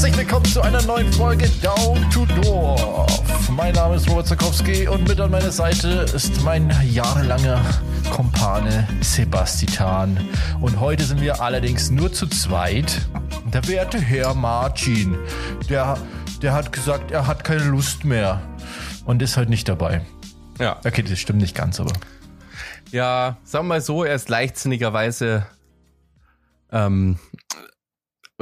[0.00, 3.50] Herzlich willkommen zu einer neuen Folge Down to Dorf.
[3.50, 7.62] Mein Name ist Robert Zakowski und mit an meiner Seite ist mein jahrelanger
[8.10, 10.26] Kompane Sebastian.
[10.62, 13.06] Und heute sind wir allerdings nur zu zweit.
[13.52, 15.18] Der werte Herr Martin,
[15.68, 15.98] der,
[16.40, 18.40] der hat gesagt, er hat keine Lust mehr
[19.04, 20.00] und ist halt nicht dabei.
[20.58, 20.80] Ja.
[20.82, 21.92] Okay, das stimmt nicht ganz, aber.
[22.90, 25.46] Ja, sagen wir mal so, er ist leichtsinnigerweise
[26.72, 27.18] ähm,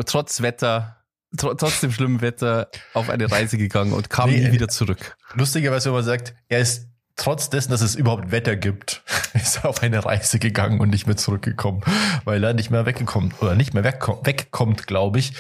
[0.07, 0.98] trotz Wetter,
[1.37, 4.69] tr trotz dem schlimmen Wetter auf eine Reise gegangen und kam Nee, nie äh, wieder
[4.69, 5.17] zurück.
[5.35, 9.03] Lustigerweise, wenn man sagt, er ist trotz dessen, dass es überhaupt Wetter gibt,
[9.35, 11.83] ist er auf eine Reise gegangen und nicht mehr zurückgekommen,
[12.25, 15.35] weil er nicht mehr weggekommen oder nicht mehr wegkommt, wegkommt glaube ich.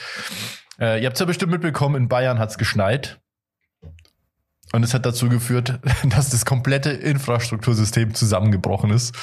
[0.78, 3.19] Äh, ihr habt es ja bestimmt mitbekommen, in Bayern hat es geschneit.
[4.73, 9.14] Und es hat dazu geführt, dass das komplette Infrastruktursystem zusammengebrochen ist.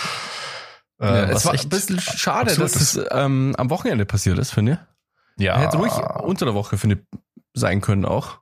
[0.99, 4.51] Äh, Ja, es war echt ein bisschen schade, dass es ähm, am Wochenende passiert ist,
[4.51, 4.94] finde ich.
[5.37, 7.19] Ja, Hätte ruhig unter der Woche, finde ich,
[7.53, 8.39] sein können auch.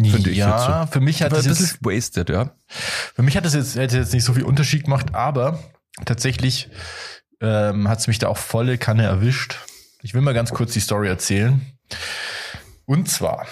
[0.00, 2.54] finde ich ja, jetzt für mich hat ein jetzt wasted, ja.
[2.68, 5.58] Für mich hat es jetzt, hätte jetzt nicht so viel Unterschied gemacht, aber
[6.04, 6.70] tatsächlich
[7.40, 9.58] ähm, hat es mich da auch volle Kanne erwischt.
[10.02, 11.60] Ich will mal ganz kurz die Story erzählen.
[12.86, 13.46] Und zwar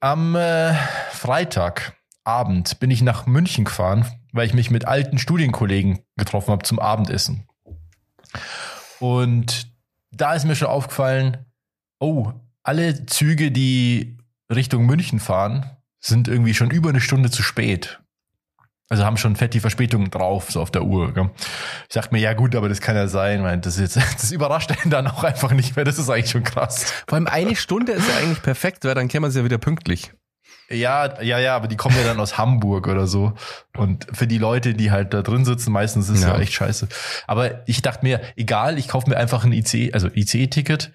[0.00, 0.74] am äh,
[1.10, 6.78] Freitagabend bin ich nach München gefahren, weil ich mich mit alten Studienkollegen getroffen habe zum
[6.78, 7.48] Abendessen.
[9.00, 9.68] Und
[10.10, 11.45] da ist mir schon aufgefallen,
[11.98, 14.18] oh, alle Züge, die
[14.52, 18.00] Richtung München fahren, sind irgendwie schon über eine Stunde zu spät.
[18.88, 21.12] Also haben schon fett die Verspätung drauf, so auf der Uhr.
[21.12, 21.30] Gell?
[21.88, 24.70] Ich dachte mir, ja gut, aber das kann ja sein, weil das, jetzt, das überrascht
[24.70, 25.84] einen dann auch einfach nicht mehr.
[25.84, 26.92] Das ist eigentlich schon krass.
[27.08, 30.12] Vor allem eine Stunde ist ja eigentlich perfekt, weil dann kämen sie ja wieder pünktlich.
[30.68, 33.34] Ja, ja, ja, aber die kommen ja dann aus Hamburg oder so.
[33.76, 36.34] Und für die Leute, die halt da drin sitzen, meistens ist es ja.
[36.34, 36.40] Ja.
[36.40, 36.88] echt scheiße.
[37.26, 40.92] Aber ich dachte mir, egal, ich kaufe mir einfach ein ICE, also ICE-Ticket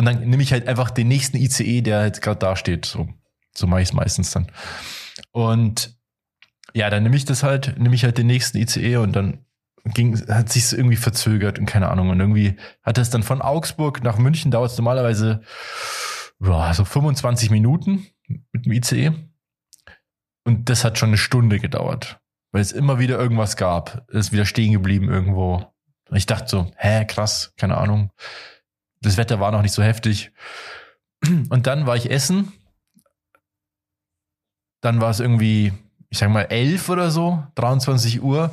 [0.00, 2.86] und dann nehme ich halt einfach den nächsten ICE, der halt gerade da steht.
[2.86, 3.06] So,
[3.54, 4.50] so mache ich es meistens dann.
[5.30, 5.94] Und
[6.72, 9.44] ja, dann nehme ich das halt, nehme ich halt den nächsten ICE und dann
[9.84, 12.08] ging, hat sich irgendwie verzögert und keine Ahnung.
[12.08, 15.42] Und irgendwie hat es dann von Augsburg nach München dauert es normalerweise
[16.38, 18.06] boah, so 25 Minuten
[18.52, 19.12] mit dem ICE.
[20.44, 22.20] Und das hat schon eine Stunde gedauert,
[22.52, 24.06] weil es immer wieder irgendwas gab.
[24.08, 25.74] Es ist wieder stehen geblieben irgendwo.
[26.08, 28.12] Und ich dachte so, hä, krass, keine Ahnung.
[29.02, 30.32] Das Wetter war noch nicht so heftig.
[31.48, 32.52] Und dann war ich essen.
[34.82, 35.72] Dann war es irgendwie,
[36.08, 38.52] ich sag mal, elf oder so, 23 Uhr.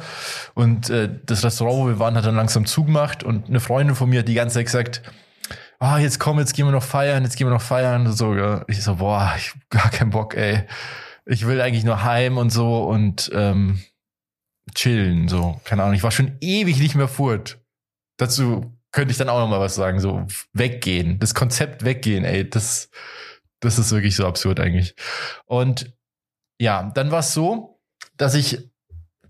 [0.54, 3.24] Und äh, das Restaurant, wo wir waren, hat dann langsam zugemacht.
[3.24, 5.02] Und eine Freundin von mir hat die ganze Zeit gesagt,
[5.80, 8.12] ah, jetzt komm, jetzt gehen wir noch feiern, jetzt gehen wir noch feiern.
[8.12, 8.64] So, ja.
[8.68, 10.64] Ich so, boah, ich hab gar keinen Bock, ey.
[11.26, 13.84] Ich will eigentlich nur heim und so und ähm,
[14.76, 15.60] chillen, so.
[15.64, 17.60] Keine Ahnung, ich war schon ewig nicht mehr furt.
[18.18, 21.20] Dazu könnte ich dann auch noch mal was sagen, so weggehen.
[21.20, 22.90] Das Konzept weggehen, ey, das,
[23.60, 24.96] das ist wirklich so absurd eigentlich.
[25.46, 25.96] Und
[26.60, 27.80] ja, dann war es so,
[28.16, 28.72] dass ich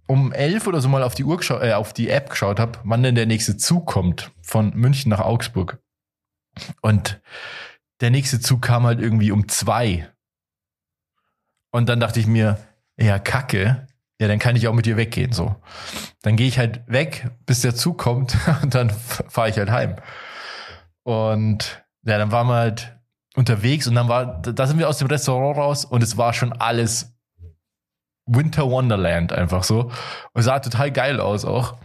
[0.07, 3.03] um elf oder so mal auf die Uhr äh, auf die App geschaut habe, wann
[3.03, 5.79] denn der nächste Zug kommt von München nach Augsburg.
[6.81, 7.19] Und
[7.99, 10.09] der nächste Zug kam halt irgendwie um zwei.
[11.71, 12.57] Und dann dachte ich mir,
[12.97, 13.85] ja, Kacke,
[14.19, 15.55] ja, dann kann ich auch mit dir weggehen, so.
[16.23, 19.95] Dann gehe ich halt weg, bis der Zug kommt und dann fahre ich halt heim.
[21.03, 22.97] Und ja, dann waren wir halt
[23.35, 26.53] unterwegs und dann war, da sind wir aus dem Restaurant raus und es war schon
[26.53, 27.13] alles
[28.25, 29.91] Winter Wonderland einfach so.
[30.33, 31.77] Und sah total geil aus auch.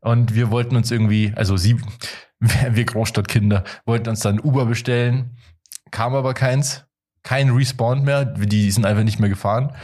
[0.00, 1.80] Und wir wollten uns irgendwie, also sie,
[2.38, 5.36] wir Großstadtkinder, wollten uns dann Uber bestellen,
[5.90, 6.84] kam aber keins,
[7.22, 9.74] kein Respawn mehr, die sind einfach nicht mehr gefahren.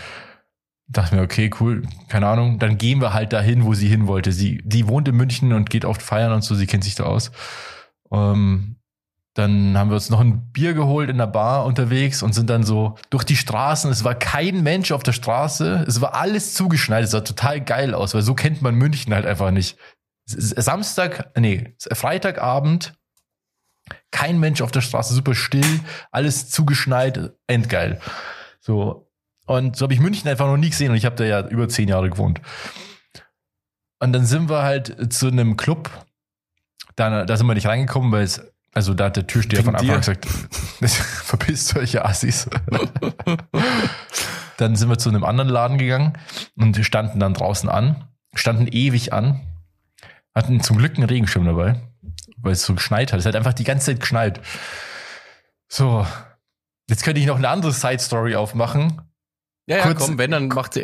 [0.89, 2.59] Dachte mir, okay, cool, keine Ahnung.
[2.59, 4.33] Dann gehen wir halt dahin, wo sie hin wollte.
[4.33, 7.05] Sie, die wohnt in München und geht oft feiern und so, sie kennt sich da
[7.05, 7.33] aus.
[8.13, 8.77] Ähm,
[9.35, 12.63] dann haben wir uns noch ein Bier geholt in der Bar unterwegs und sind dann
[12.63, 13.91] so durch die Straßen.
[13.91, 15.85] Es war kein Mensch auf der Straße.
[15.87, 17.05] Es war alles zugeschneit.
[17.05, 19.77] Es sah total geil aus, weil so kennt man München halt einfach nicht.
[20.25, 22.95] Samstag, nee, Freitagabend,
[24.11, 25.81] kein Mensch auf der Straße, super still,
[26.11, 28.01] alles zugeschneit, endgeil.
[28.61, 29.06] So.
[29.47, 31.69] Und so habe ich München einfach noch nie gesehen und ich habe da ja über
[31.69, 32.41] zehn Jahre gewohnt.
[33.99, 35.91] Und dann sind wir halt zu einem Club.
[36.97, 38.43] Da, da sind wir nicht reingekommen, weil es,
[38.75, 40.27] also da hat der Türsteher Wegen von Anfang an gesagt,
[41.25, 42.49] verpisst euch, ihr Assis.
[44.57, 46.15] dann sind wir zu einem anderen Laden gegangen
[46.57, 48.05] und standen dann draußen an,
[48.35, 49.41] standen ewig an,
[50.35, 51.81] hatten zum Glück einen Regenschirm dabei,
[52.39, 53.21] weil es so geschneit hat.
[53.21, 54.41] Es hat einfach die ganze Zeit geschneit.
[55.69, 56.07] So,
[56.89, 59.06] jetzt könnte ich noch eine andere Side-Story aufmachen.
[59.67, 60.79] Ja, ja, Kurz- komm, wenn, dann macht,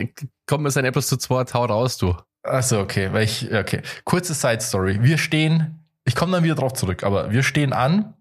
[0.46, 2.14] kommt es ein etwas zu zweit, hau raus, du.
[2.42, 3.82] Achso, okay, weil ich, okay.
[4.04, 4.98] Kurze Side Story.
[5.02, 8.14] Wir stehen, ich komme dann wieder drauf zurück, aber wir stehen an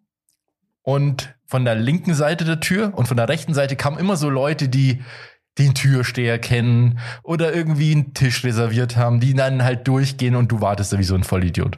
[0.84, 4.30] und von der linken Seite der Tür und von der rechten Seite kamen immer so
[4.30, 5.04] Leute, die
[5.58, 10.62] den Türsteher kennen oder irgendwie einen Tisch reserviert haben, die dann halt durchgehen und du
[10.62, 11.78] wartest da wie so ein Vollidiot.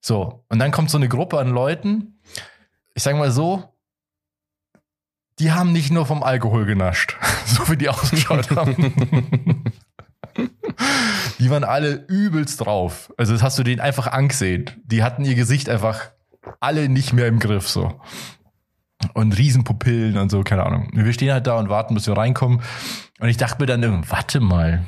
[0.00, 2.20] So, und dann kommt so eine Gruppe an Leuten,
[2.94, 3.73] ich sag mal so,
[5.38, 7.16] die haben nicht nur vom Alkohol genascht,
[7.46, 9.64] so wie die ausgeschaut haben.
[11.38, 13.12] die waren alle übelst drauf.
[13.16, 14.70] Also das hast du denen einfach angesehen.
[14.84, 16.10] Die hatten ihr Gesicht einfach
[16.60, 18.00] alle nicht mehr im Griff so.
[19.12, 20.88] Und Riesenpupillen und so, keine Ahnung.
[20.94, 22.62] Wir stehen halt da und warten, bis wir reinkommen.
[23.20, 24.86] Und ich dachte mir dann, warte mal,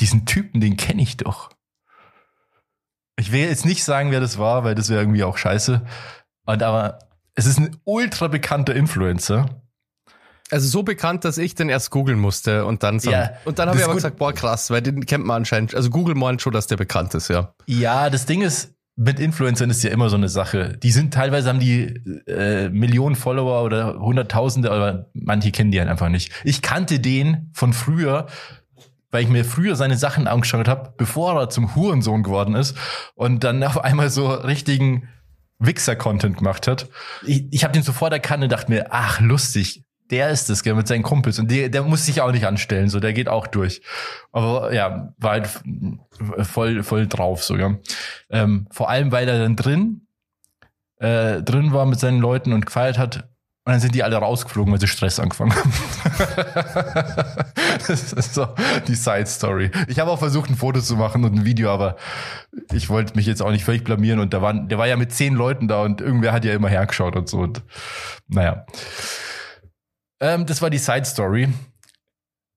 [0.00, 1.50] diesen Typen, den kenne ich doch.
[3.16, 5.84] Ich will jetzt nicht sagen, wer das war, weil das wäre irgendwie auch scheiße.
[6.46, 6.98] Und aber
[7.34, 9.62] es ist ein ultra bekannter Influencer.
[10.50, 13.78] Also so bekannt, dass ich den erst googeln musste und dann Ja, und dann habe
[13.78, 15.74] ich aber gesagt, boah krass, weil den kennt man anscheinend.
[15.74, 17.54] Also Google meint schon, dass der bekannt ist, ja.
[17.66, 20.76] Ja, das Ding ist, mit Influencern ist ja immer so eine Sache.
[20.76, 21.84] Die sind teilweise haben die
[22.26, 26.32] äh, Millionen Follower oder Hunderttausende, aber manche kennen die halt einfach nicht.
[26.44, 28.26] Ich kannte den von früher,
[29.10, 32.76] weil ich mir früher seine Sachen angeschaut habe, bevor er zum Hurensohn geworden ist
[33.14, 35.08] und dann auf einmal so richtigen
[35.66, 36.88] Wichser-Content gemacht hat.
[37.24, 40.74] Ich, ich habe den sofort erkannt und dachte mir, ach lustig, der ist es, gell,
[40.74, 41.38] mit seinen Kumpels.
[41.38, 43.82] Und der, der muss sich auch nicht anstellen, so, der geht auch durch.
[44.30, 45.48] Aber ja, war halt
[46.46, 47.78] voll, voll drauf sogar.
[48.28, 50.06] Ähm, vor allem, weil er dann drin,
[50.98, 53.28] äh, drin war mit seinen Leuten und gefeiert hat.
[53.64, 55.72] Und dann sind die alle rausgeflogen, weil sie Stress angefangen haben.
[57.86, 58.48] das ist so
[58.88, 59.70] die Side Story.
[59.86, 61.94] Ich habe auch versucht, ein Foto zu machen und ein Video, aber
[62.72, 64.18] ich wollte mich jetzt auch nicht völlig blamieren.
[64.18, 66.68] Und da waren, der war ja mit zehn Leuten da und irgendwer hat ja immer
[66.68, 67.38] hergeschaut und so.
[67.38, 67.62] Und
[68.26, 68.66] naja.
[70.20, 71.48] Ähm, das war die Side Story.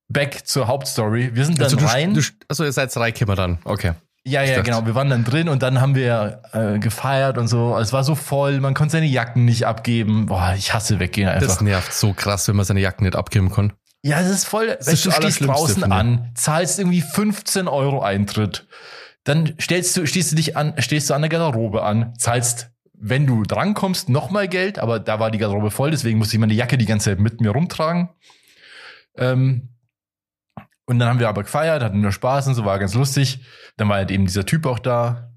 [0.07, 1.35] Back zur Hauptstory.
[1.35, 2.15] Wir sind dann Also du, rein.
[2.15, 3.93] du, also ihr seid drei Kimmer dann, okay.
[4.27, 4.85] Ja, ja, genau.
[4.87, 7.77] Wir waren dann drin und dann haben wir äh, gefeiert und so.
[7.77, 10.25] Es war so voll, man konnte seine Jacken nicht abgeben.
[10.25, 11.47] Boah, ich hasse weggehen einfach.
[11.47, 13.73] Das nervt so krass, wenn man seine Jacken nicht abgeben kann.
[14.01, 14.65] ja, es ist voll.
[14.65, 18.65] ist weißt, du das stehst draußen an, zahlst irgendwie 15 Euro Eintritt.
[19.25, 23.27] Dann stellst du, stehst du dich an, stehst du an der Garderobe an, zahlst, wenn
[23.27, 26.77] du drankommst, nochmal Geld, aber da war die Garderobe voll, deswegen musste ich meine Jacke
[26.77, 28.09] die ganze Zeit mit mir rumtragen.
[29.17, 29.69] Ähm,
[30.85, 33.41] und dann haben wir aber gefeiert, hatten nur Spaß und so, war ganz lustig.
[33.77, 35.31] Dann war halt eben dieser Typ auch da.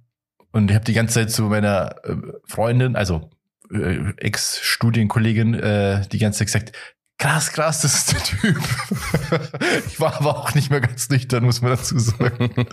[0.53, 2.17] Und ich habe die ganze Zeit zu meiner äh,
[2.47, 3.31] Freundin, also
[3.73, 6.73] äh, Ex-Studienkollegin, äh, die ganze Zeit gesagt,
[7.19, 8.59] krass, krass, das ist der Typ.
[9.87, 12.51] ich war aber auch nicht mehr ganz nüchtern, muss man dazu sagen.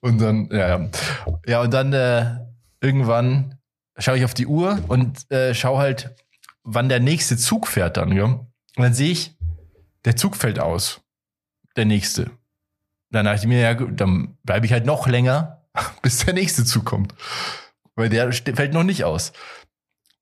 [0.00, 0.90] und dann, ja, ja.
[1.46, 2.38] Ja, und dann äh,
[2.80, 3.58] irgendwann
[3.98, 6.14] schaue ich auf die Uhr und äh, schaue halt,
[6.62, 8.24] wann der nächste Zug fährt dann, ja.
[8.24, 9.35] Und dann sehe ich,
[10.06, 11.02] der Zug fällt aus.
[11.76, 12.30] Der nächste.
[13.10, 15.68] Dann dachte ich mir, ja, dann bleibe ich halt noch länger,
[16.02, 17.14] bis der nächste Zug kommt.
[17.94, 19.32] Weil der fällt noch nicht aus.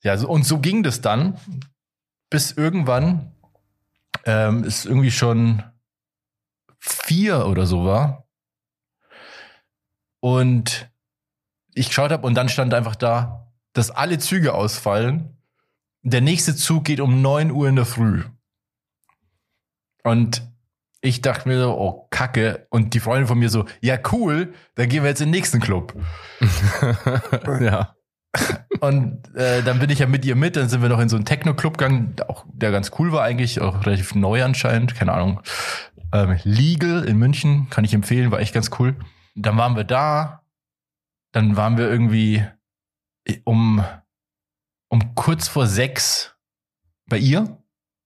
[0.03, 1.39] Ja, so, und so ging das dann,
[2.31, 3.33] bis irgendwann
[4.25, 5.63] ähm, es irgendwie schon
[6.79, 8.27] vier oder so war.
[10.21, 10.91] Und
[11.75, 15.37] ich geschaut habe und dann stand einfach da, dass alle Züge ausfallen.
[16.03, 18.25] Der nächste Zug geht um 9 Uhr in der Früh.
[20.05, 20.47] Und
[21.01, 22.67] ich dachte mir so, oh Kacke.
[22.70, 25.61] Und die Freundin von mir so, ja cool, dann gehen wir jetzt in den nächsten
[25.61, 25.94] Club.
[27.61, 27.94] ja.
[28.81, 31.17] Und äh, dann bin ich ja mit ihr mit, dann sind wir noch in so
[31.17, 35.41] einen Techno-Club gegangen, auch, der ganz cool war eigentlich, auch relativ neu anscheinend, keine Ahnung.
[36.13, 38.96] Ähm, Legal in München, kann ich empfehlen, war echt ganz cool.
[39.34, 40.43] Dann waren wir da,
[41.32, 42.44] dann waren wir irgendwie
[43.44, 43.84] um,
[44.89, 46.34] um kurz vor sechs
[47.06, 47.41] bei ihr.
[47.41, 47.58] Und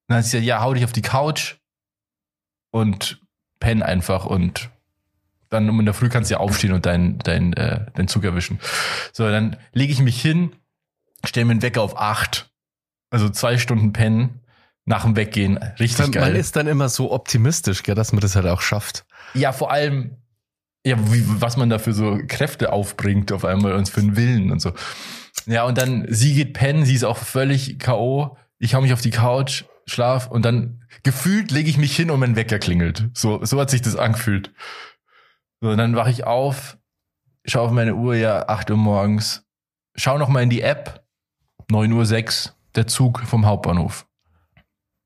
[0.08, 1.57] dann hat sie gesagt, ja, hau dich auf die Couch
[2.70, 3.20] und
[3.60, 4.70] penn einfach und
[5.48, 8.24] dann um in der Früh kannst du ja aufstehen und deinen dein, äh, deinen Zug
[8.24, 8.60] erwischen.
[9.12, 10.54] So, dann lege ich mich hin,
[11.24, 12.50] stelle mir einen Wecker auf acht.
[13.10, 14.40] Also zwei Stunden pennen,
[14.84, 15.56] nach dem Weggehen.
[15.78, 16.36] Richtig Man geil.
[16.36, 19.04] ist dann immer so optimistisch, gell, dass man das halt auch schafft.
[19.34, 20.16] ja, vor allem,
[20.84, 24.50] ja, wie, was man da für so Kräfte aufbringt auf einmal und für einen Willen
[24.50, 24.72] und so.
[25.46, 28.36] Ja, und dann, sie geht pennen, sie ist auch völlig K.O.
[28.58, 32.20] Ich hau mich auf die Couch, schlaf und dann gefühlt lege ich mich hin und
[32.20, 33.10] mein Wecker klingelt.
[33.14, 34.52] So, so hat sich das angefühlt.
[35.60, 36.78] So, dann wache ich auf,
[37.44, 39.44] schaue auf meine Uhr, ja, 8 Uhr morgens,
[39.96, 41.04] schau noch mal in die App,
[41.70, 44.06] 9 Uhr 6, der Zug vom Hauptbahnhof.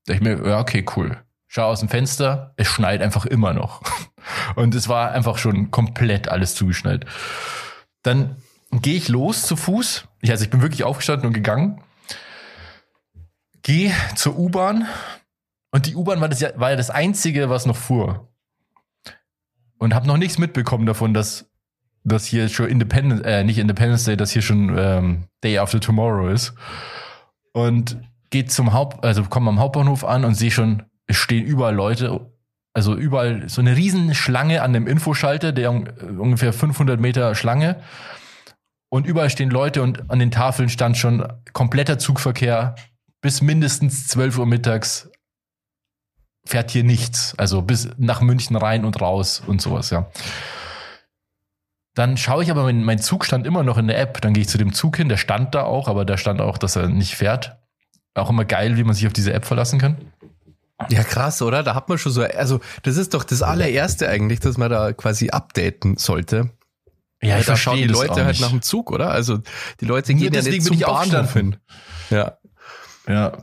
[0.05, 1.17] Da ich mir, ja, okay, cool.
[1.47, 3.81] Schau aus dem Fenster, es schneit einfach immer noch.
[4.55, 7.05] Und es war einfach schon komplett alles zugeschneit.
[8.01, 8.37] Dann
[8.71, 10.07] gehe ich los zu Fuß.
[10.21, 11.81] Ich, also ich bin wirklich aufgestanden und gegangen.
[13.63, 14.87] Gehe zur U-Bahn.
[15.71, 18.29] Und die U-Bahn war, das war ja das Einzige, was noch fuhr.
[19.79, 21.49] Und habe noch nichts mitbekommen davon, dass
[22.03, 26.29] dass hier schon Independence, äh, nicht Independence Day, dass hier schon ähm, Day After Tomorrow
[26.29, 26.53] ist.
[27.53, 27.97] Und
[28.29, 32.31] geht zum Haupt, also komme am Hauptbahnhof an und sehe schon, es stehen überall Leute,
[32.73, 37.77] also überall so eine riesen Schlange an dem Infoschalter, der ungefähr 500 Meter Schlange.
[38.89, 42.75] Und überall stehen Leute und an den Tafeln stand schon kompletter Zugverkehr
[43.23, 45.09] bis mindestens 12 Uhr mittags
[46.45, 47.33] fährt hier nichts.
[47.37, 50.11] Also bis nach München rein und raus und sowas, ja.
[51.95, 54.21] Dann schaue ich aber, mein, mein Zug stand immer noch in der App.
[54.21, 56.57] Dann gehe ich zu dem Zug hin, der stand da auch, aber da stand auch,
[56.57, 57.57] dass er nicht fährt.
[58.13, 60.11] Auch immer geil, wie man sich auf diese App verlassen kann.
[60.89, 61.63] Ja, krass, oder?
[61.63, 64.91] Da hat man schon so, also das ist doch das allererste eigentlich, dass man da
[64.91, 66.51] quasi updaten sollte.
[67.21, 69.11] Ja, ich da schauen die Leute halt nach dem Zug, oder?
[69.11, 69.39] Also
[69.79, 71.55] die Leute gehen ja nicht zum Bahnhof hin.
[72.09, 72.37] Ja.
[73.07, 73.33] Ja.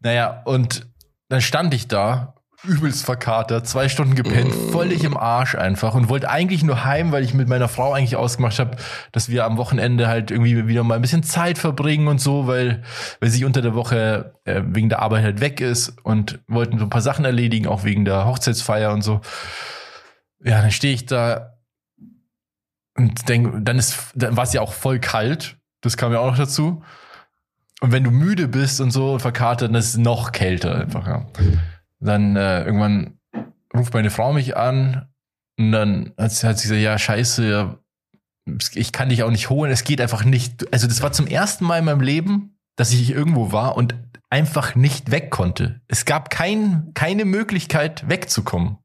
[0.00, 0.86] Naja, und
[1.28, 2.34] dann stand ich da
[2.66, 7.22] übelst verkatert, zwei Stunden gepennt, völlig im Arsch einfach und wollte eigentlich nur heim, weil
[7.22, 8.76] ich mit meiner Frau eigentlich ausgemacht habe,
[9.12, 12.82] dass wir am Wochenende halt irgendwie wieder mal ein bisschen Zeit verbringen und so, weil,
[13.20, 16.84] weil sie unter der Woche äh, wegen der Arbeit halt weg ist und wollten so
[16.84, 19.20] ein paar Sachen erledigen, auch wegen der Hochzeitsfeier und so.
[20.42, 21.58] Ja, dann stehe ich da
[22.96, 25.56] und denke, dann ist, dann war es ja auch voll kalt.
[25.80, 26.82] Das kam ja auch noch dazu.
[27.84, 31.06] Und wenn du müde bist und so und verkatert, dann ist es noch kälter einfach,
[31.06, 31.26] ja.
[32.00, 33.18] Dann äh, irgendwann
[33.76, 35.12] ruft meine Frau mich an
[35.58, 37.78] und dann hat sie, hat sie gesagt, ja, scheiße, ja,
[38.72, 40.72] ich kann dich auch nicht holen, es geht einfach nicht.
[40.72, 43.94] Also das war zum ersten Mal in meinem Leben, dass ich irgendwo war und
[44.30, 45.82] einfach nicht weg konnte.
[45.86, 48.78] Es gab kein, keine Möglichkeit wegzukommen.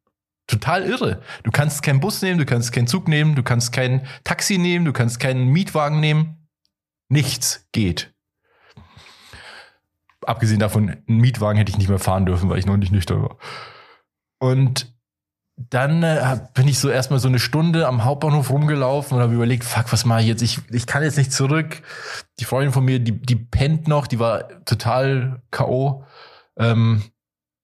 [0.45, 1.21] Total irre.
[1.43, 4.83] Du kannst keinen Bus nehmen, du kannst keinen Zug nehmen, du kannst kein Taxi nehmen,
[4.83, 6.49] du kannst keinen Mietwagen nehmen.
[7.07, 8.13] Nichts geht
[10.29, 13.21] abgesehen davon, einen Mietwagen hätte ich nicht mehr fahren dürfen, weil ich noch nicht nüchtern
[13.21, 13.37] war.
[14.39, 14.93] Und
[15.57, 19.65] dann äh, bin ich so erstmal so eine Stunde am Hauptbahnhof rumgelaufen und habe überlegt,
[19.65, 20.41] fuck, was mache ich jetzt?
[20.41, 21.81] Ich, ich kann jetzt nicht zurück.
[22.39, 26.05] Die Freundin von mir, die, die pennt noch, die war total K.O.
[26.57, 27.03] Ähm,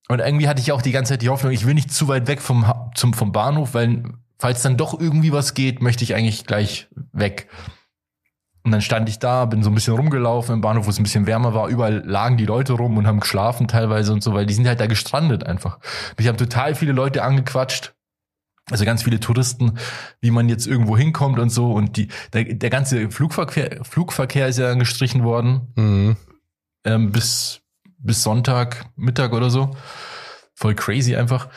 [0.08, 2.26] und irgendwie hatte ich auch die ganze Zeit die Hoffnung, ich will nicht zu weit
[2.26, 4.04] weg vom, zum, vom Bahnhof, weil
[4.38, 7.48] falls dann doch irgendwie was geht, möchte ich eigentlich gleich weg.
[8.66, 11.04] Und dann stand ich da, bin so ein bisschen rumgelaufen im Bahnhof, wo es ein
[11.04, 11.68] bisschen wärmer war.
[11.68, 14.80] Überall lagen die Leute rum und haben geschlafen teilweise und so, weil die sind halt
[14.80, 15.78] da gestrandet einfach.
[16.18, 17.94] Mich haben total viele Leute angequatscht.
[18.68, 19.78] Also ganz viele Touristen,
[20.20, 21.70] wie man jetzt irgendwo hinkommt und so.
[21.70, 25.72] Und die, der, der ganze Flugverkehr, Flugverkehr ist ja gestrichen worden.
[25.76, 26.16] Mhm.
[26.84, 27.60] Ähm, bis,
[27.98, 29.76] bis Sonntag, Mittag oder so.
[30.54, 31.48] Voll crazy einfach.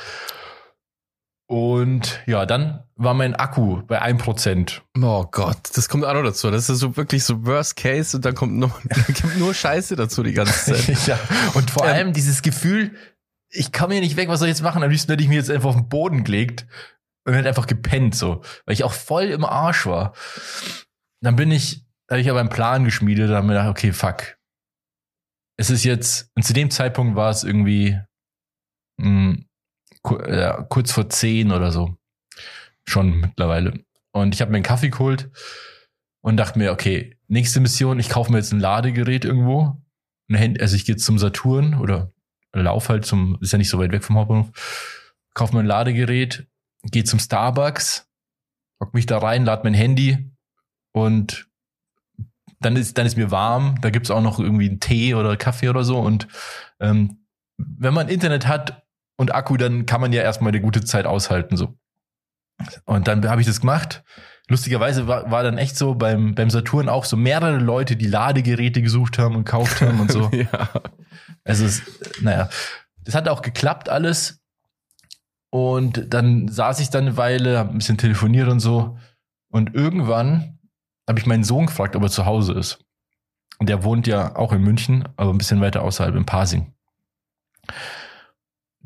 [1.50, 4.82] Und ja, dann war mein Akku bei 1%.
[5.02, 6.52] Oh Gott, das kommt auch noch dazu.
[6.52, 8.70] Das ist so wirklich so Worst Case und dann kommt nur,
[9.20, 10.88] kommt nur Scheiße dazu die ganze Zeit.
[11.08, 11.20] ja.
[11.56, 12.96] Und vor ähm, allem dieses Gefühl,
[13.50, 14.84] ich komme hier nicht weg, was soll ich jetzt machen?
[14.84, 16.68] Am liebsten hätte ich mir jetzt einfach auf den Boden gelegt
[17.26, 18.44] und hätte einfach gepennt, so.
[18.66, 20.14] Weil ich auch voll im Arsch war.
[21.22, 23.92] Dann bin ich, da habe ich aber einen Plan geschmiedet und habe mir gedacht, okay,
[23.92, 24.38] fuck.
[25.58, 28.00] Es ist jetzt, und zu dem Zeitpunkt war es irgendwie,
[28.98, 29.49] mh, hm,
[30.02, 31.96] kurz vor zehn oder so.
[32.86, 33.84] Schon mittlerweile.
[34.12, 35.30] Und ich habe mir einen Kaffee geholt
[36.22, 39.82] und dachte mir, okay, nächste Mission, ich kaufe mir jetzt ein Ladegerät irgendwo.
[40.60, 42.12] Also ich gehe zum Saturn oder
[42.54, 44.52] lauf halt zum, ist ja nicht so weit weg vom Hauptbahnhof,
[45.34, 46.48] kaufe mir ein Ladegerät,
[46.84, 48.08] gehe zum Starbucks,
[48.82, 50.32] hock mich da rein, lade mein Handy
[50.92, 51.48] und
[52.60, 55.70] dann ist, dann ist mir warm, da gibt's auch noch irgendwie einen Tee oder Kaffee
[55.70, 56.00] oder so.
[56.00, 56.28] Und
[56.80, 57.26] ähm,
[57.58, 58.86] wenn man Internet hat
[59.20, 61.58] und Akku, dann kann man ja erstmal eine gute Zeit aushalten.
[61.58, 61.78] so.
[62.86, 64.02] Und dann habe ich das gemacht.
[64.48, 68.82] Lustigerweise war, war dann echt so beim, beim Saturn auch so mehrere Leute, die Ladegeräte
[68.82, 70.30] gesucht haben und gekauft haben und so.
[70.32, 70.70] ja.
[71.44, 71.82] Also, es,
[72.22, 72.50] naja,
[73.04, 74.40] das hat auch geklappt alles.
[75.50, 78.98] Und dann saß ich dann eine Weile, habe ein bisschen telefoniert und so.
[79.52, 80.60] Und irgendwann
[81.10, 82.80] habe ich meinen Sohn gefragt, ob er zu Hause ist.
[83.58, 86.74] Und der wohnt ja auch in München, aber ein bisschen weiter außerhalb, in Pasing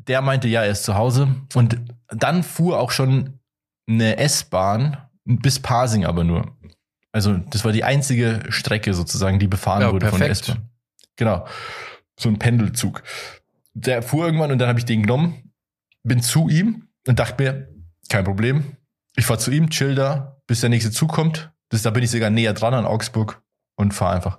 [0.08, 1.34] der meinte, ja, er ist zu Hause.
[1.54, 3.40] Und dann fuhr auch schon
[3.86, 6.56] eine S-Bahn bis Pasing aber nur.
[7.12, 10.12] Also das war die einzige Strecke sozusagen, die befahren ja, wurde perfekt.
[10.12, 10.70] von der S-Bahn.
[11.16, 11.46] Genau.
[12.18, 13.02] So ein Pendelzug.
[13.72, 15.52] Der fuhr irgendwann und dann habe ich den genommen,
[16.02, 17.68] bin zu ihm und dachte mir,
[18.08, 18.76] kein Problem.
[19.16, 21.52] Ich fahr zu ihm, chill da, bis der nächste Zug kommt.
[21.70, 23.42] Das, da bin ich sogar näher dran an Augsburg
[23.76, 24.38] und fahr einfach.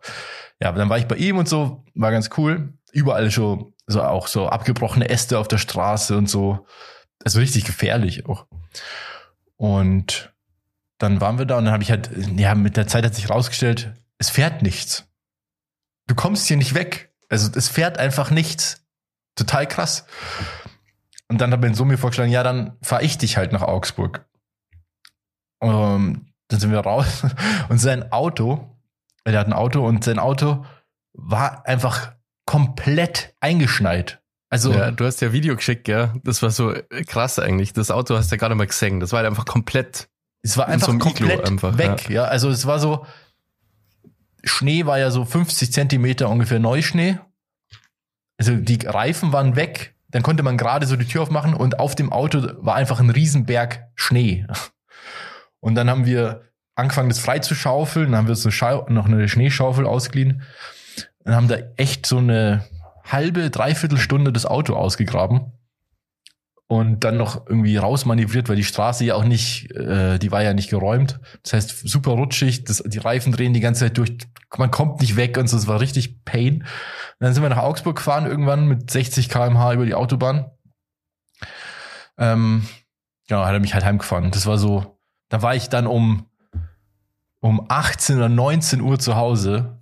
[0.61, 2.73] Ja, dann war ich bei ihm und so, war ganz cool.
[2.91, 6.65] Überall schon so auch so abgebrochene Äste auf der Straße und so.
[7.23, 8.47] Also richtig gefährlich auch.
[9.57, 10.33] Und
[10.97, 13.29] dann waren wir da und dann habe ich halt, ja, mit der Zeit hat sich
[13.29, 15.07] rausgestellt, es fährt nichts.
[16.07, 17.13] Du kommst hier nicht weg.
[17.29, 18.85] Also es fährt einfach nichts.
[19.35, 20.05] Total krass.
[21.27, 24.25] Und dann hat mein Sohn mir vorgeschlagen, ja, dann fahre ich dich halt nach Augsburg.
[25.59, 27.23] Um, ähm, dann sind wir raus
[27.69, 28.77] und sein Auto,
[29.23, 30.65] er hat ein Auto und sein Auto
[31.13, 32.13] war einfach
[32.45, 34.21] komplett eingeschneit.
[34.49, 36.13] Also, ja, du hast ja Video geschickt, ja.
[36.23, 36.73] Das war so
[37.07, 37.73] krass eigentlich.
[37.73, 38.99] Das Auto hast du ja gerade mal gesehen.
[38.99, 40.07] Das war halt einfach komplett.
[40.43, 42.15] Es war einfach so komplett einfach, weg, ja.
[42.15, 42.23] ja.
[42.25, 43.05] Also es war so,
[44.43, 47.19] Schnee war ja so 50 Zentimeter ungefähr Neuschnee.
[48.37, 49.95] Also die Reifen waren weg.
[50.09, 53.09] Dann konnte man gerade so die Tür aufmachen und auf dem Auto war einfach ein
[53.09, 54.45] Riesenberg Schnee.
[55.59, 56.43] Und dann haben wir
[56.75, 58.11] angefangen, das frei zu schaufeln.
[58.11, 58.49] Dann haben wir so
[58.89, 60.43] noch eine Schneeschaufel ausgeliehen.
[61.25, 62.63] Dann haben da echt so eine
[63.03, 65.51] halbe, dreiviertel Stunde das Auto ausgegraben
[66.67, 70.53] und dann noch irgendwie rausmanövriert, weil die Straße ja auch nicht, äh, die war ja
[70.53, 71.19] nicht geräumt.
[71.43, 74.17] Das heißt, super rutschig, das, die Reifen drehen die ganze Zeit durch,
[74.57, 76.61] man kommt nicht weg und so, es war richtig Pain.
[76.61, 76.67] Und
[77.19, 80.51] dann sind wir nach Augsburg gefahren, irgendwann mit 60 kmh über die Autobahn.
[82.17, 82.67] Ähm,
[83.29, 84.31] ja, hat er mich halt heimgefahren.
[84.31, 86.29] Das war so, da war ich dann um,
[87.41, 89.74] um 18 oder 19 Uhr zu Hause,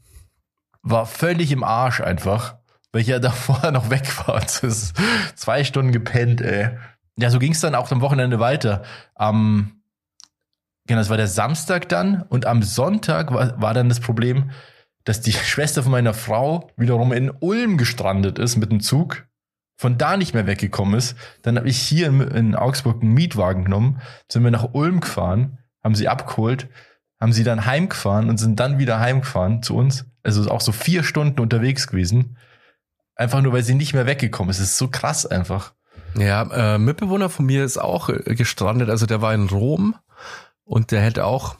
[0.83, 2.55] war völlig im Arsch einfach
[2.93, 4.47] weil ich ja davor noch weg war.
[4.47, 6.69] Zwei Stunden gepennt, ey.
[7.17, 8.83] Ja, so ging es dann auch am Wochenende weiter.
[9.15, 9.83] Am,
[10.87, 14.51] genau, das war der Samstag dann und am Sonntag war, war dann das Problem,
[15.03, 19.25] dass die Schwester von meiner Frau wiederum in Ulm gestrandet ist mit dem Zug,
[19.75, 21.17] von da nicht mehr weggekommen ist.
[21.41, 25.57] Dann habe ich hier in, in Augsburg einen Mietwagen genommen, sind wir nach Ulm gefahren,
[25.83, 26.69] haben sie abgeholt,
[27.19, 30.05] haben sie dann heimgefahren und sind dann wieder heimgefahren zu uns.
[30.23, 32.37] Also auch so vier Stunden unterwegs gewesen.
[33.15, 34.59] Einfach nur, weil sie nicht mehr weggekommen ist.
[34.59, 35.73] Es ist so krass einfach.
[36.17, 38.89] Ja, äh, Mitbewohner von mir ist auch äh, gestrandet.
[38.89, 39.95] Also der war in Rom
[40.63, 41.55] und der hätte auch,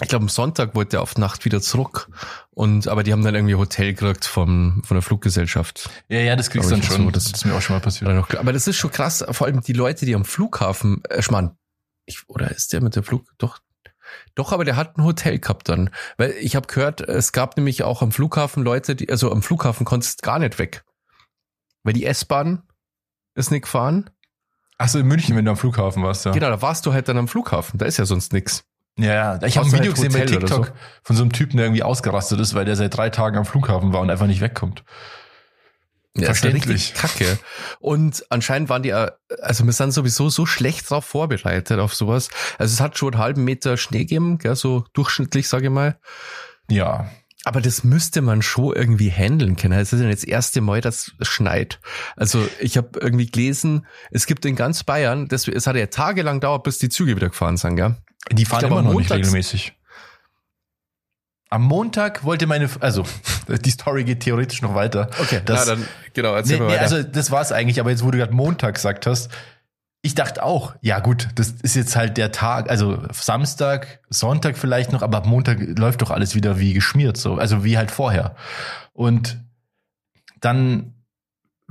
[0.00, 2.08] ich glaube, am Sonntag wollte er auf Nacht wieder zurück.
[2.50, 5.90] Und aber die haben dann irgendwie Hotel gekriegt vom, von der Fluggesellschaft.
[6.08, 7.04] Ja, ja, das kriegst du dann schon.
[7.04, 8.10] So, das ist mir auch schon mal passiert.
[8.10, 9.24] Aber das ist schon krass.
[9.30, 11.50] Vor allem die Leute, die am Flughafen, äh, ich mein,
[12.06, 13.26] ich, oder ist der mit dem Flug?
[13.38, 13.60] Doch,
[14.34, 15.90] doch, aber der hat ein Hotel gehabt dann.
[16.16, 19.84] Weil ich habe gehört, es gab nämlich auch am Flughafen Leute, die, also am Flughafen
[19.84, 20.84] konntest gar nicht weg.
[21.82, 22.62] Weil die S-Bahn
[23.34, 24.10] ist nicht gefahren.
[24.78, 26.32] Achso, in München, wenn du am Flughafen warst, ja.
[26.32, 27.78] Genau, da warst du halt dann am Flughafen.
[27.78, 28.64] Da ist ja sonst nix.
[28.98, 29.42] Ja, ja.
[29.42, 30.72] Ich habe ein Video halt gesehen bei TikTok so.
[31.02, 33.92] von so einem Typen, der irgendwie ausgerastet ist, weil der seit drei Tagen am Flughafen
[33.92, 34.84] war und einfach nicht wegkommt.
[36.16, 36.94] Ja, Verständlich.
[36.94, 37.38] Kacke.
[37.78, 42.30] Und anscheinend waren die, also wir sind sowieso so schlecht drauf vorbereitet auf sowas.
[42.58, 45.98] Also es hat schon einen halben Meter Schnee gegeben, gell, so durchschnittlich, sage ich mal.
[46.68, 47.10] Ja.
[47.44, 49.78] Aber das müsste man schon irgendwie handeln können.
[49.78, 51.80] Es ist ja jetzt das erste Mal, dass es schneit.
[52.16, 56.40] Also ich habe irgendwie gelesen, es gibt in ganz Bayern, das, es hat ja tagelang
[56.40, 57.96] dauert, bis die Züge wieder gefahren sind, gell?
[58.32, 59.74] Die fahren glaub, immer noch nicht regelmäßig.
[61.50, 63.04] Am Montag wollte meine, also
[63.48, 65.10] die Story geht theoretisch noch weiter.
[65.20, 66.34] Okay, das, na, dann genau.
[66.34, 66.82] Erzähl nee, mal weiter.
[66.82, 67.80] also das war's eigentlich.
[67.80, 69.30] Aber jetzt, wo du gerade Montag gesagt hast,
[70.02, 74.92] ich dachte auch, ja gut, das ist jetzt halt der Tag, also Samstag, Sonntag vielleicht
[74.92, 78.34] noch, aber ab Montag läuft doch alles wieder wie geschmiert, so, also wie halt vorher.
[78.94, 79.38] Und
[80.40, 80.94] dann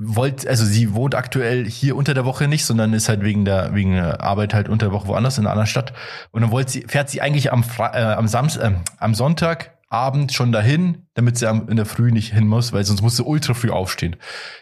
[0.00, 3.74] wollte, also sie wohnt aktuell hier unter der Woche nicht, sondern ist halt wegen der
[3.74, 5.92] wegen der Arbeit halt unter der Woche woanders in einer anderen Stadt.
[6.30, 10.32] Und dann wollte sie, fährt sie eigentlich am Fre äh, am Samstag, äh, am Sonntagabend
[10.32, 13.24] schon dahin, damit sie am, in der Früh nicht hin muss, weil sonst muss sie
[13.24, 14.16] ultra früh aufstehen.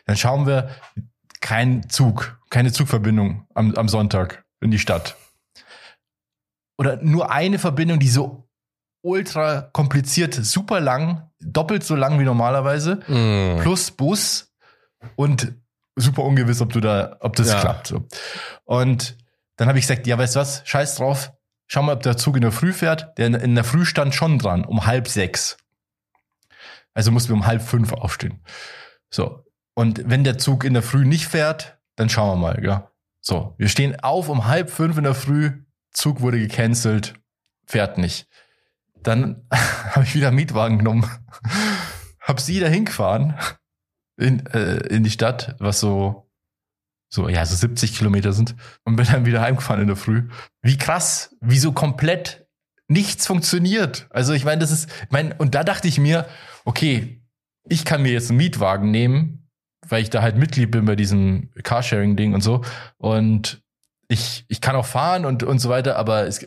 [0.06, 0.70] Dann schauen wir
[1.40, 5.16] kein Zug, keine Zugverbindung am, am Sonntag in die Stadt.
[6.78, 8.48] Oder nur eine Verbindung, die so
[9.02, 13.62] ultra kompliziert, super lang, doppelt so lang wie normalerweise, mm.
[13.62, 14.47] plus Bus
[15.16, 15.54] und
[15.96, 17.60] super ungewiss, ob du da, ob das ja.
[17.60, 17.88] klappt.
[17.88, 18.06] So.
[18.64, 19.16] Und
[19.56, 21.32] dann habe ich gesagt, ja, weißt du was, scheiß drauf,
[21.66, 23.18] schau mal, ob der Zug in der Früh fährt.
[23.18, 25.56] Der in der Früh stand schon dran, um halb sechs.
[26.94, 28.40] Also mussten wir um halb fünf aufstehen.
[29.10, 29.44] So.
[29.74, 32.90] Und wenn der Zug in der Früh nicht fährt, dann schauen wir mal, ja.
[33.20, 37.14] So, wir stehen auf um halb fünf in der Früh, Zug wurde gecancelt,
[37.66, 38.28] fährt nicht.
[39.02, 41.08] Dann habe ich wieder einen Mietwagen genommen,
[42.20, 43.34] hab sie da hingefahren,
[44.18, 46.30] in, äh, in die Stadt, was so,
[47.10, 48.54] so, ja, so 70 Kilometer sind
[48.84, 50.28] und bin dann wieder heimgefahren in der Früh.
[50.62, 52.46] Wie krass, wie so komplett
[52.88, 54.06] nichts funktioniert.
[54.10, 56.26] Also ich meine, das ist, ich mein, und da dachte ich mir,
[56.64, 57.22] okay,
[57.68, 59.48] ich kann mir jetzt einen Mietwagen nehmen,
[59.86, 62.62] weil ich da halt Mitglied bin bei diesem Carsharing-Ding und so.
[62.96, 63.62] Und
[64.08, 66.46] ich, ich kann auch fahren und, und so weiter, aber es,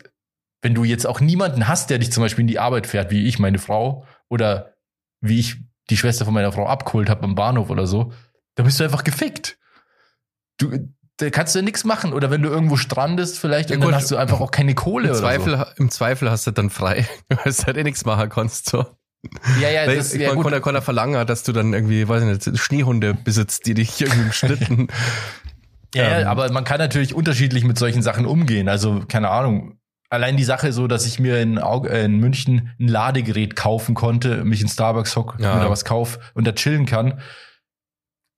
[0.62, 3.26] wenn du jetzt auch niemanden hast, der dich zum Beispiel in die Arbeit fährt, wie
[3.26, 4.74] ich, meine Frau, oder
[5.20, 5.58] wie ich
[5.90, 8.12] die Schwester von meiner Frau abgeholt habe am Bahnhof oder so,
[8.54, 9.58] da bist du einfach gefickt.
[10.58, 10.70] Du,
[11.16, 12.12] da kannst du ja nichts machen.
[12.12, 15.08] Oder wenn du irgendwo strandest, vielleicht, ja, und dann hast du einfach auch keine Kohle
[15.08, 15.64] Im Zweifel, so.
[15.76, 18.68] Im Zweifel hast du dann frei, weil du halt eh nichts machen kannst.
[18.68, 18.86] So.
[19.60, 20.50] Ja, ja, weil, das ja, gut.
[20.62, 24.32] Kann, verlangen, dass du dann irgendwie, weiß ich nicht, Schneehunde besitzt, die dich irgendwie im
[24.32, 24.88] Schlitten.
[25.94, 26.20] ja, ähm.
[26.22, 28.68] ja, aber man kann natürlich unterschiedlich mit solchen Sachen umgehen.
[28.68, 29.78] Also, keine Ahnung.
[30.12, 34.44] Allein die Sache so, dass ich mir in, äh, in München ein Ladegerät kaufen konnte,
[34.44, 35.56] mich in Starbucks hock ja.
[35.56, 37.20] oder was kauf und da chillen kann.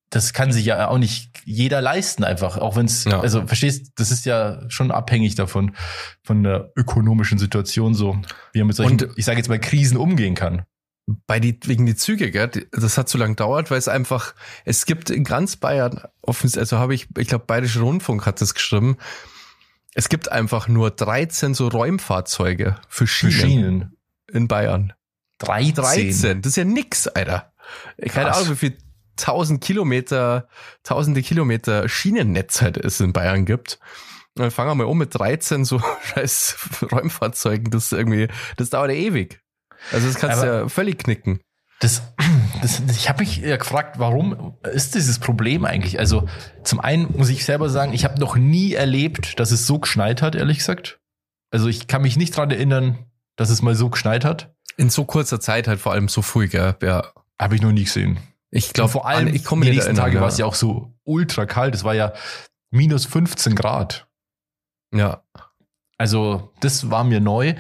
[0.09, 3.21] Das kann sich ja auch nicht jeder leisten einfach, auch wenn es, ja.
[3.21, 5.75] also verstehst, das ist ja schon abhängig davon,
[6.23, 8.21] von der ökonomischen Situation so,
[8.53, 10.63] wie man mit solchen, und, ich sage jetzt mal, Krisen umgehen kann.
[11.27, 12.51] Bei die, wegen die Züge, gell?
[12.71, 14.35] das hat so lange dauert, weil es einfach,
[14.65, 18.97] es gibt in ganz Bayern, also habe ich, ich glaube, Bayerischer Rundfunk hat das geschrieben,
[19.95, 23.97] es gibt einfach nur 13 so Räumfahrzeuge für Schienen, für Schienen.
[24.33, 24.93] in Bayern.
[25.39, 25.75] 13.
[25.75, 26.43] 13.
[26.43, 27.53] Das ist ja nix, Alter.
[28.01, 28.13] Krass.
[28.13, 28.79] Keine Ahnung, wie viel
[29.17, 30.49] tausend Kilometer,
[30.83, 33.79] tausende Kilometer Schienennetz halt es in Bayern gibt.
[34.35, 36.57] dann fangen wir mal um mit 13 so scheiß
[36.93, 37.71] Räumfahrzeugen.
[37.71, 39.41] Das ist irgendwie, das dauert ja ewig.
[39.93, 41.41] Also das kannst du ja völlig knicken.
[41.81, 42.03] Das,
[42.63, 45.99] das, ich habe mich ja gefragt, warum ist dieses Problem eigentlich?
[45.99, 46.29] Also
[46.63, 50.23] zum einen muss ich selber sagen, ich habe noch nie erlebt, dass es so geschneit
[50.23, 51.01] hat, ehrlich gesagt.
[51.51, 53.07] Also ich kann mich nicht dran erinnern,
[53.37, 54.55] dass es mal so geschneit hat.
[54.77, 56.77] In so kurzer Zeit halt vor allem so früh, gell?
[56.83, 57.13] Ja.
[57.41, 58.19] Habe ich noch nie gesehen.
[58.51, 60.21] Ich glaube vor allem, ich komme die nächsten Tage ja.
[60.21, 61.75] war es ja auch so ultra kalt.
[61.75, 62.13] Es war ja
[62.71, 64.07] minus 15 Grad.
[64.95, 65.23] Ja.
[65.99, 67.55] Also das war mir neu.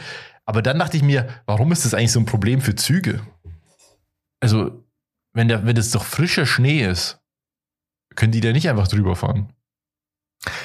[0.47, 3.23] Aber dann dachte ich mir, warum ist das eigentlich so ein Problem für Züge?
[4.45, 4.85] Also,
[5.33, 7.19] wenn, der, wenn das doch frischer Schnee ist,
[8.15, 9.55] können die da nicht einfach drüber fahren?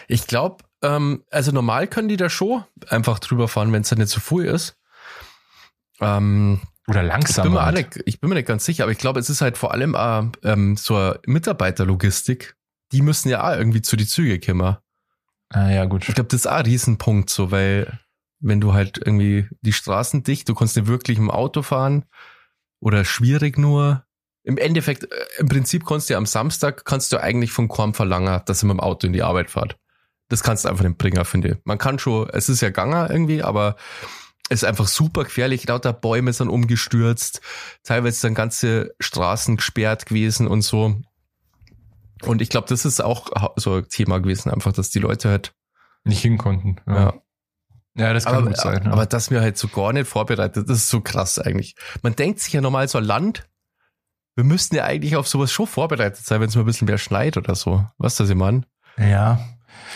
[0.09, 3.99] Ich glaube, ähm, also normal können die da schon einfach drüber fahren, wenn es dann
[3.99, 4.77] nicht zu früh ist.
[6.01, 7.47] Ähm, Oder langsam.
[7.47, 7.75] Ich bin, halt.
[7.77, 9.95] nicht, ich bin, mir nicht, ganz sicher, aber ich glaube, es ist halt vor allem
[9.95, 12.57] äh, ähm, so Mitarbeiterlogistik.
[12.91, 14.75] Die müssen ja auch irgendwie zu die Züge kommen.
[15.51, 16.09] Ah ja, gut.
[16.09, 17.97] Ich glaube, das ist auch ein Riesenpunkt, so, weil
[18.41, 22.03] wenn du halt irgendwie die Straßen dicht, du kannst nicht wirklich im Auto fahren
[22.79, 24.05] oder schwierig nur.
[24.43, 27.93] Im Endeffekt, äh, im Prinzip kannst du ja am Samstag, kannst du eigentlich von Korn
[27.93, 29.77] verlangen, dass er mit dem Auto in die Arbeit fährt.
[30.29, 31.57] Das kannst du einfach den Bringer, finde ich.
[31.63, 33.75] Man kann schon, es ist ja ganger irgendwie, aber
[34.49, 35.67] es ist einfach super gefährlich.
[35.67, 37.41] Lauter Bäume sind umgestürzt.
[37.83, 41.01] Teilweise sind ganze Straßen gesperrt gewesen und so.
[42.23, 45.53] Und ich glaube, das ist auch so ein Thema gewesen, einfach, dass die Leute halt
[46.03, 46.77] nicht hin konnten.
[46.87, 46.95] Ja.
[46.95, 47.13] ja.
[47.99, 48.83] Ja, das kann aber, gut sein.
[48.85, 48.91] Ja.
[48.91, 51.75] Aber das mir halt so gar nicht vorbereitet, das ist so krass eigentlich.
[52.01, 53.47] Man denkt sich ja normal so ein Land,
[54.35, 56.97] wir müssten ja eigentlich auf sowas schon vorbereitet sein, wenn es mal ein bisschen mehr
[56.97, 57.85] schneit oder so.
[57.97, 58.63] Was das, ich meine?
[58.97, 59.39] Ja.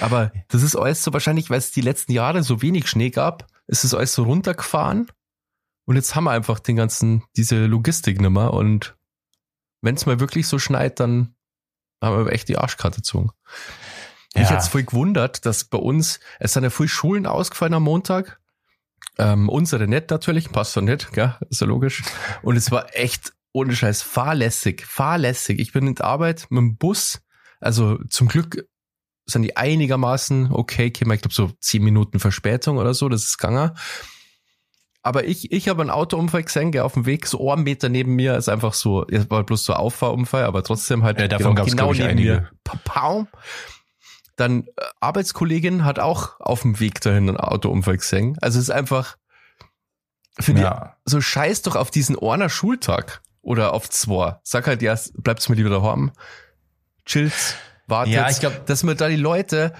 [0.01, 3.47] Aber das ist alles so wahrscheinlich, weil es die letzten Jahre so wenig Schnee gab,
[3.67, 5.07] ist es alles so runtergefahren.
[5.85, 8.53] Und jetzt haben wir einfach den ganzen, diese Logistik nimmer.
[8.53, 8.97] Und
[9.81, 11.35] wenn es mal wirklich so schneit, dann
[12.01, 13.31] haben wir echt die Arschkarte gezogen.
[14.35, 14.51] Ja.
[14.51, 18.39] Mich voll gewundert, dass bei uns, es sind ja viele Schulen ausgefallen am Montag.
[19.19, 21.35] Ähm, unsere nicht natürlich, passt doch nicht, gell?
[21.49, 22.03] ist ja logisch.
[22.41, 25.59] Und es war echt ohne Scheiß fahrlässig, fahrlässig.
[25.59, 27.21] Ich bin in der Arbeit mit dem Bus,
[27.59, 28.67] also zum Glück
[29.25, 33.75] sind die einigermaßen okay, ich glaube so zehn Minuten Verspätung oder so, das ist ganger.
[35.03, 38.15] Aber ich, ich habe einen Autounfall gesehen, gell, auf dem Weg, so einen Meter neben
[38.15, 41.55] mir, ist einfach so, es war bloß so ein Auffahrunfall, aber trotzdem halt ja, davon
[41.55, 42.31] genau, genau neben einige.
[42.31, 42.49] mir.
[42.85, 43.27] Pau.
[44.35, 48.37] Dann äh, Arbeitskollegin hat auch auf dem Weg dahin einen Autounfall gesehen.
[48.41, 49.17] Also es ist einfach,
[50.39, 50.97] finde ja.
[51.05, 54.37] ich, so scheiß doch auf diesen Orner Schultag oder auf zwei.
[54.43, 56.11] Sag halt, ja, bleibt's mir lieber daheim.
[57.05, 57.55] Chills,
[57.87, 58.13] wartet.
[58.13, 59.73] Ja, ich glaube, dass man da die Leute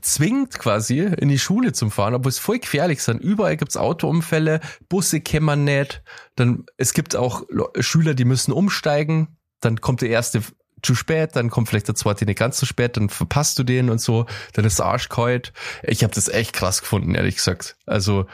[0.00, 3.08] zwingt quasi in die Schule zum Fahren, obwohl es voll gefährlich ist.
[3.08, 6.02] Überall gibt's Autounfälle, Busse kämmern nicht.
[6.34, 7.44] Dann, es gibt auch
[7.78, 9.38] Schüler, die müssen umsteigen.
[9.60, 10.42] Dann kommt der erste
[10.82, 13.90] zu spät, dann kommt vielleicht der zweite nicht ganz so spät, dann verpasst du den
[13.90, 15.52] und so, dann ist der arschkalt.
[15.82, 17.76] Ich habe das echt krass gefunden, ehrlich gesagt.
[17.86, 18.26] Also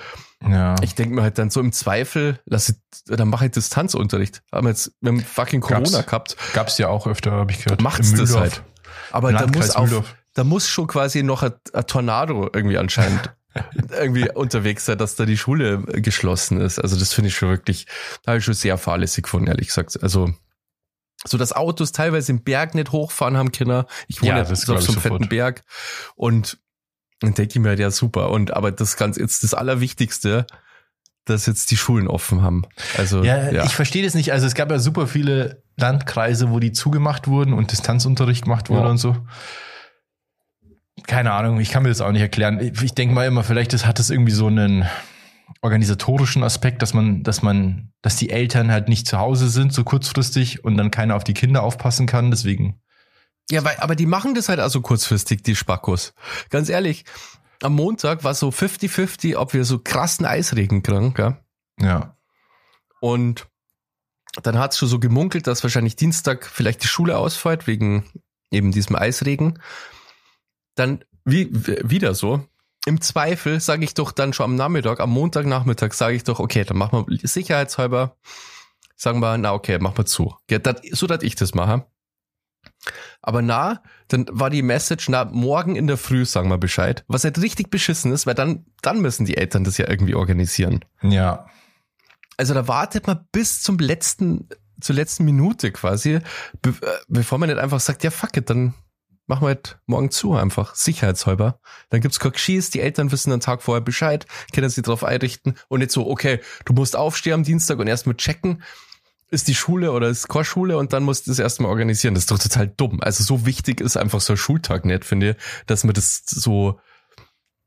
[0.47, 0.75] ja.
[0.83, 2.77] ich denke mir halt dann so im Zweifel, lass ich,
[3.07, 4.43] dann mache ich Distanzunterricht.
[4.53, 6.37] Haben wir jetzt mit dem fucking Corona gab's, gehabt.
[6.53, 7.81] Gab's ja auch öfter, habe ich gehört.
[7.81, 8.63] Macht's das halt.
[9.11, 13.33] Aber da muss auch, da muss schon quasi noch ein, ein Tornado irgendwie anscheinend
[13.91, 16.79] irgendwie unterwegs sein, dass da die Schule geschlossen ist.
[16.79, 17.87] Also das finde ich schon wirklich,
[18.23, 20.03] da habe ich schon sehr fahrlässig gefunden, ehrlich gesagt.
[20.03, 20.33] Also
[21.25, 23.87] so dass Autos teilweise im Berg nicht hochfahren haben Kinder.
[24.09, 25.63] Ich wohne ja, das auf so einem fetten Berg
[26.17, 26.59] und
[27.21, 28.31] dann denke ich mir, ja super.
[28.31, 30.47] Und aber das ganz jetzt das Allerwichtigste,
[31.25, 32.65] dass jetzt die Schulen offen haben.
[32.99, 33.65] Also ja, ja.
[33.65, 34.33] ich verstehe das nicht.
[34.33, 38.83] Also es gab ja super viele Landkreise, wo die zugemacht wurden und Distanzunterricht gemacht wurde
[38.83, 38.91] ja.
[38.91, 39.17] und so.
[41.07, 42.61] Keine Ahnung, ich kann mir das auch nicht erklären.
[42.61, 44.85] Ich, denke mal immer, vielleicht das, hat es irgendwie so einen
[45.63, 49.85] organisatorischen Aspekt, dass man, dass man, dass die Eltern halt nicht zu Hause sind, so
[49.85, 52.81] kurzfristig und dann keiner auf die Kinder aufpassen kann, deswegen.
[53.51, 56.15] Ja, weil, aber die machen das halt also kurzfristig, die Spackos.
[56.51, 57.05] Ganz ehrlich,
[57.63, 61.37] am Montag war so 50-50, ob wir so krassen Eisregen kriegen, gell?
[61.81, 62.17] Ja.
[63.01, 63.47] Und
[64.43, 68.05] dann hat es schon so gemunkelt, dass wahrscheinlich Dienstag vielleicht die Schule ausfällt, wegen
[68.51, 69.61] eben diesem Eisregen.
[70.75, 72.45] Dann wie, wieder so,
[72.87, 76.65] im Zweifel sage ich doch dann schon am Nachmittag, am Montagnachmittag sage ich doch, okay,
[76.65, 78.17] dann machen wir sicherheitshalber,
[78.97, 80.35] sagen wir, na okay, machen wir zu.
[80.51, 81.87] Ja, dat, so, dass ich das mache.
[83.21, 87.05] Aber na, dann war die Message, na, morgen in der Früh sagen wir Bescheid.
[87.07, 90.85] Was halt richtig beschissen ist, weil dann, dann müssen die Eltern das ja irgendwie organisieren.
[91.03, 91.47] Ja.
[92.37, 94.49] Also da wartet man bis zum letzten,
[94.81, 96.19] zur letzten Minute quasi,
[96.61, 98.75] be äh, bevor man nicht einfach sagt, ja fuck it, dann
[99.27, 101.61] machen wir halt morgen zu einfach, sicherheitshalber.
[101.91, 105.81] Dann gibt's Cockschieß, die Eltern wissen einen Tag vorher Bescheid, können sich darauf einrichten und
[105.81, 108.63] nicht so, okay, du musst aufstehen am Dienstag und erstmal checken,
[109.31, 112.15] ist die Schule oder ist Chorschule und dann musst du das erstmal organisieren.
[112.15, 113.01] Das ist doch total dumm.
[113.01, 116.79] Also so wichtig ist einfach so ein Schultag nicht, finde ich, dass man das so,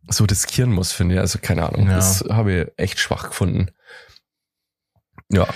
[0.07, 1.21] so riskieren muss, finde ich.
[1.21, 1.87] Also keine Ahnung.
[1.87, 1.95] Ja.
[1.95, 3.71] Das habe ich echt schwach gefunden.
[5.31, 5.47] Ja.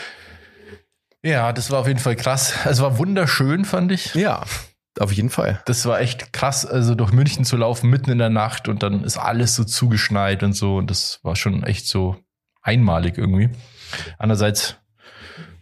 [1.21, 2.53] Ja, das war auf jeden Fall krass.
[2.65, 4.15] Es war wunderschön, fand ich.
[4.15, 4.45] Ja,
[4.99, 5.61] auf jeden Fall.
[5.65, 9.03] Das war echt krass, also durch München zu laufen mitten in der Nacht und dann
[9.03, 10.77] ist alles so zugeschneit und so.
[10.77, 12.17] Und das war schon echt so
[12.61, 13.49] einmalig irgendwie.
[14.17, 14.75] Andererseits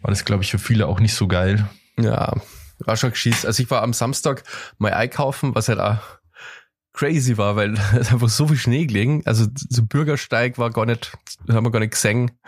[0.02, 1.68] war das, glaube ich, für viele auch nicht so geil.
[1.98, 2.34] Ja,
[2.80, 3.46] war schon geschießt.
[3.46, 4.44] Also ich war am Samstag
[4.78, 5.98] mal einkaufen, was halt auch
[6.98, 9.22] crazy war, weil es einfach so viel Schnee gelegen.
[9.24, 11.12] Also so Bürgersteig war gar nicht,
[11.48, 12.32] haben wir gar nicht gesehen.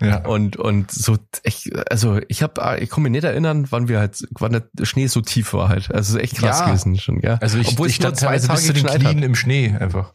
[0.00, 0.26] Ja.
[0.26, 4.26] Und, und so, echt, also ich habe, ich kann mich nicht erinnern, wann wir halt,
[4.32, 5.94] wann der Schnee so tief war halt.
[5.94, 6.66] Also echt krass ja.
[6.66, 7.34] gewesen schon, ja.
[7.40, 10.14] Also ich, Obwohl ich stand zwei Tage bis zu den Knien im Schnee einfach.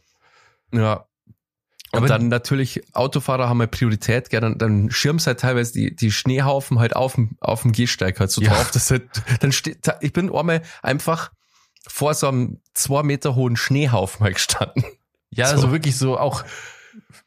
[0.74, 1.06] Ja,
[1.92, 5.96] und Aber dann natürlich, Autofahrer haben eine Priorität, gell, dann, dann schirmst halt teilweise die,
[5.96, 8.50] die Schneehaufen halt auf dem, auf dem Gehsteig halt so ja.
[8.50, 8.70] drauf.
[8.72, 9.04] Das halt,
[9.40, 11.30] dann steht, ich bin einmal einfach
[11.86, 14.84] vor so einem zwei Meter hohen Schneehaufen halt gestanden.
[15.30, 15.54] Ja, so.
[15.54, 16.44] also wirklich so auch,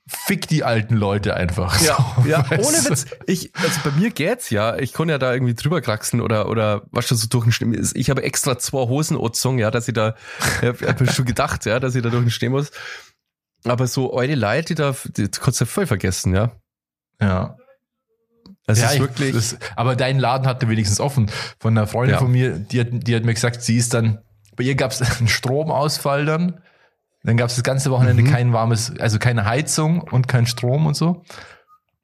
[0.07, 1.79] fick die alten Leute einfach.
[1.81, 3.05] Ja, so, ja ohne Witz.
[3.27, 4.77] Ich, also bei mir geht's ja.
[4.77, 7.79] Ich konnte ja da irgendwie drüber kraxeln oder, oder was schon so durch den Schnee.
[7.93, 10.15] Ich habe extra zwei Hosen angezogen, ja, dass ich da,
[10.61, 12.71] ich hab schon gedacht, ja, dass ich da durch den Schnee muss.
[13.65, 16.51] Aber so eure Leute, die da, die kannst du voll vergessen, ja.
[17.21, 17.57] Ja.
[18.65, 19.33] Das ja, ist wirklich.
[19.33, 21.31] das, aber dein Laden hatte wenigstens offen.
[21.59, 22.19] Von einer Freundin ja.
[22.19, 24.19] von mir, die hat, die hat mir gesagt, sie ist dann,
[24.59, 26.61] bei ihr gab es einen Stromausfall dann.
[27.23, 28.31] Dann gab es das ganze Wochenende mhm.
[28.31, 31.23] kein warmes, also keine Heizung und kein Strom und so.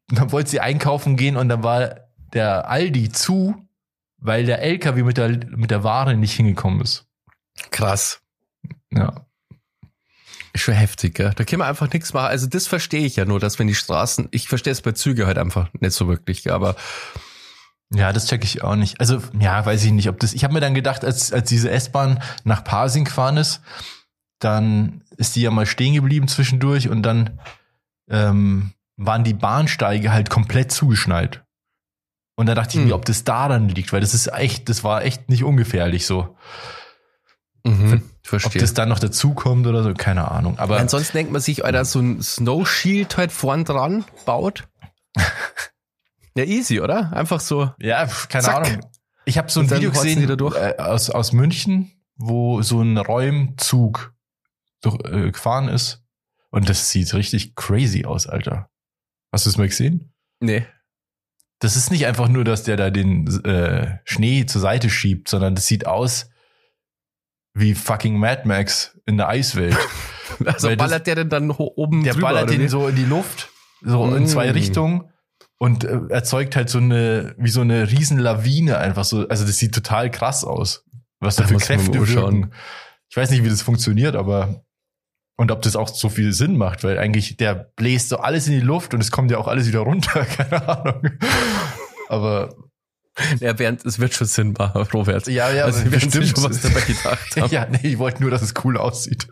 [0.10, 1.96] Und dann wollte sie einkaufen gehen und dann war
[2.34, 3.56] der Aldi zu,
[4.18, 7.06] weil der LKW mit der, mit der Ware nicht hingekommen ist.
[7.72, 8.22] Krass.
[8.92, 9.26] Ja.
[10.54, 11.34] Ist schon heftig, gell?
[11.36, 12.28] Da kann man einfach nichts machen.
[12.28, 15.28] Also das verstehe ich ja nur, dass wenn die Straßen, ich verstehe es bei Züge
[15.28, 16.76] halt einfach nicht so wirklich, aber
[17.94, 19.00] ja, das check ich auch nicht.
[19.00, 20.34] Also, ja, weiß ich nicht, ob das.
[20.34, 23.62] Ich habe mir dann gedacht, als, als diese S-Bahn nach Pasing gefahren ist,
[24.40, 27.40] dann ist die ja mal stehen geblieben zwischendurch und dann
[28.10, 31.44] ähm, waren die Bahnsteige halt komplett zugeschneit.
[32.36, 32.88] Und da dachte ich hm.
[32.88, 36.36] mir, ob das daran liegt, weil das ist echt, das war echt nicht ungefährlich so.
[37.64, 38.52] Mhm, verstehe.
[38.52, 40.60] Ob das dann noch dazukommt oder so, keine Ahnung.
[40.60, 44.68] Aber ansonsten denkt man sich, Alter, so ein Snow Shield halt vorn dran baut.
[46.36, 47.14] ja, easy, oder?
[47.14, 47.72] Einfach so.
[47.80, 48.68] Ja, keine zack.
[48.68, 48.86] Ahnung.
[49.26, 54.14] Ich habe so ein Video gesehen äh, aus, aus München, wo so ein Räumzug
[54.82, 56.04] durch, äh, gefahren ist.
[56.52, 58.70] Und das sieht richtig crazy aus, Alter.
[59.32, 60.14] Hast du es mal gesehen?
[60.40, 60.66] Nee.
[61.60, 65.56] Das ist nicht einfach nur, dass der da den äh, Schnee zur Seite schiebt, sondern
[65.56, 66.30] das sieht aus,
[67.54, 69.76] wie fucking Mad Max in der Eiswelt.
[70.46, 73.06] also Weil ballert das, der denn dann oben Der drüber, ballert den so in die
[73.06, 73.50] Luft,
[73.82, 74.18] so mm.
[74.18, 75.10] in zwei Richtungen
[75.58, 79.28] und äh, erzeugt halt so eine, wie so eine riesen Lawine einfach so.
[79.28, 80.84] Also das sieht total krass aus,
[81.20, 82.52] was da, da für Kräfte wirken.
[83.10, 84.66] Ich weiß nicht, wie das funktioniert, aber
[85.38, 88.54] und ob das auch so viel Sinn macht, weil eigentlich der bläst so alles in
[88.54, 91.12] die Luft und es kommt ja auch alles wieder runter, keine Ahnung.
[92.08, 92.56] Aber
[93.40, 95.28] ja, während, es wird schon Sinn machen, Robert.
[95.28, 97.52] Ja, ja, also wir stimmt schon, was dabei gedacht haben.
[97.52, 99.28] ja, nee, ich wollte nur, dass es cool aussieht.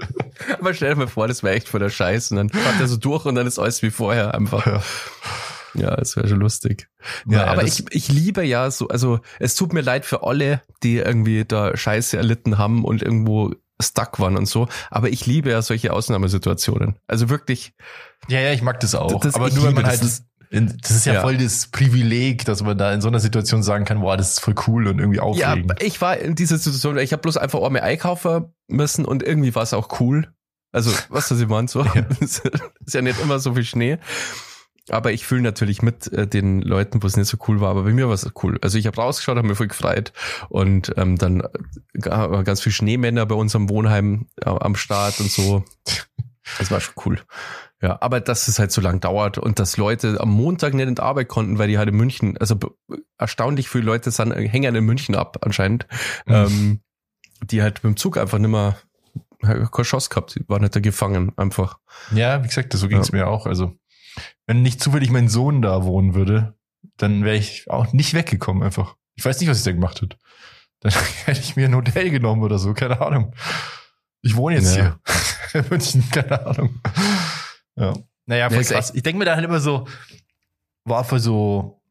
[0.59, 2.87] Aber stell dir mal vor, das wäre echt voll der Scheiß und dann fährt er
[2.87, 4.65] so durch und dann ist alles wie vorher einfach.
[4.65, 4.81] Ja.
[5.73, 6.89] Ja, das wäre schon lustig.
[7.25, 10.61] Ja, ja aber ich, ich liebe ja so, also es tut mir leid für alle,
[10.83, 15.49] die irgendwie da Scheiße erlitten haben und irgendwo stuck waren und so, aber ich liebe
[15.49, 16.95] ja solche Ausnahmesituationen.
[17.07, 17.73] Also wirklich.
[18.27, 19.19] Ja, ja, ich mag das auch.
[19.19, 22.61] Das, aber nur wenn man halt das, das ist ja, ja, voll das Privileg, dass
[22.61, 25.19] man da in so einer Situation sagen kann, boah, das ist voll cool und irgendwie
[25.19, 25.71] aufregend.
[25.79, 29.23] Ja, ich war in dieser Situation, ich habe bloß einfach auch mehr einkaufen müssen und
[29.23, 30.31] irgendwie war es auch cool.
[30.71, 31.83] Also, was das immer so.
[31.83, 32.05] Ja.
[32.19, 32.43] ist
[32.93, 33.97] ja nicht immer so viel Schnee.
[34.89, 37.83] Aber ich fühle natürlich mit äh, den Leuten, wo es nicht so cool war, aber
[37.83, 38.59] bei mir war es cool.
[38.61, 40.11] Also ich habe rausgeschaut, habe mir voll gefreut
[40.49, 41.41] und ähm, dann
[41.93, 45.63] äh, ganz viel Schneemänner bei uns am Wohnheim äh, am Start und so.
[46.57, 47.19] Das war schon cool.
[47.81, 50.95] Ja, aber dass es halt so lang dauert und dass Leute am Montag nicht in
[50.95, 52.57] die Arbeit konnten, weil die halt in München, also
[53.17, 55.87] erstaunlich viele Leute sind, hängen in München ab anscheinend,
[56.25, 56.33] mhm.
[56.33, 56.79] ähm,
[57.43, 58.77] die halt mit dem Zug einfach nicht mehr
[59.43, 61.77] keine Chance gehabt, war nicht da gefangen, einfach.
[62.13, 63.17] Ja, wie gesagt, so ging es ja.
[63.17, 63.45] mir auch.
[63.45, 63.73] Also,
[64.47, 66.57] wenn nicht zufällig mein Sohn da wohnen würde,
[66.97, 68.95] dann wäre ich auch nicht weggekommen einfach.
[69.15, 70.17] Ich weiß nicht, was ich da gemacht hätte.
[70.79, 70.91] Dann
[71.25, 73.33] hätte ich mir ein Hotel genommen oder so, keine Ahnung.
[74.21, 74.99] Ich wohne jetzt ja.
[75.51, 76.79] hier in München, keine Ahnung.
[77.75, 77.93] Ja.
[78.25, 78.93] Naja, voll krass.
[78.95, 79.87] Ich denke mir da halt immer so,
[80.85, 81.81] war für so,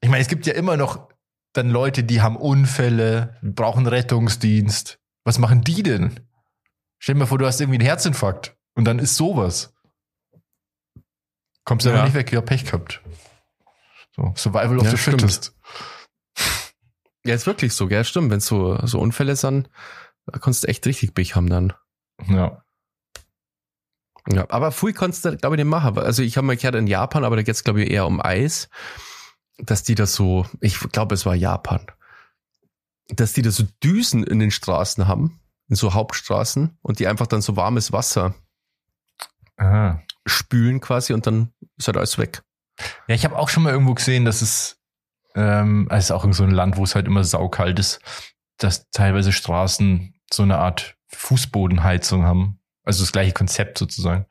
[0.00, 1.08] ich meine, es gibt ja immer noch
[1.52, 4.98] dann Leute, die haben Unfälle, brauchen Rettungsdienst.
[5.24, 6.20] Was machen die denn?
[6.98, 9.74] Stell dir mal vor, du hast irgendwie einen Herzinfarkt und dann ist sowas.
[11.66, 11.96] Kommst du ja.
[11.96, 13.02] aber nicht weg, ja, Pech gehabt.
[14.14, 15.20] So, Survival of ja, the stimmt.
[15.20, 15.54] Fittest.
[17.24, 18.04] Ja, ist wirklich so, gell?
[18.04, 18.30] Stimmt.
[18.30, 19.68] Wenn so, so Unfälle sind,
[20.26, 21.74] da kannst du echt richtig Pech haben dann.
[22.28, 22.62] Ja.
[24.28, 25.98] Ja, aber früh kannst du, glaube ich, nicht machen.
[25.98, 28.20] Also ich habe mal gehört in Japan, aber da geht es, glaube ich, eher um
[28.20, 28.68] Eis,
[29.58, 31.86] dass die das so, ich glaube, es war Japan,
[33.08, 37.26] dass die da so Düsen in den Straßen haben, in so Hauptstraßen und die einfach
[37.28, 38.34] dann so warmes Wasser
[39.56, 40.02] Aha.
[40.26, 42.42] Spülen quasi und dann ist halt alles weg.
[43.08, 44.78] Ja, ich habe auch schon mal irgendwo gesehen, dass es,
[45.34, 48.00] ähm, es ist auch in so ein Land, wo es halt immer saukalt ist,
[48.58, 52.60] dass teilweise Straßen so eine Art Fußbodenheizung haben.
[52.84, 54.26] Also das gleiche Konzept sozusagen.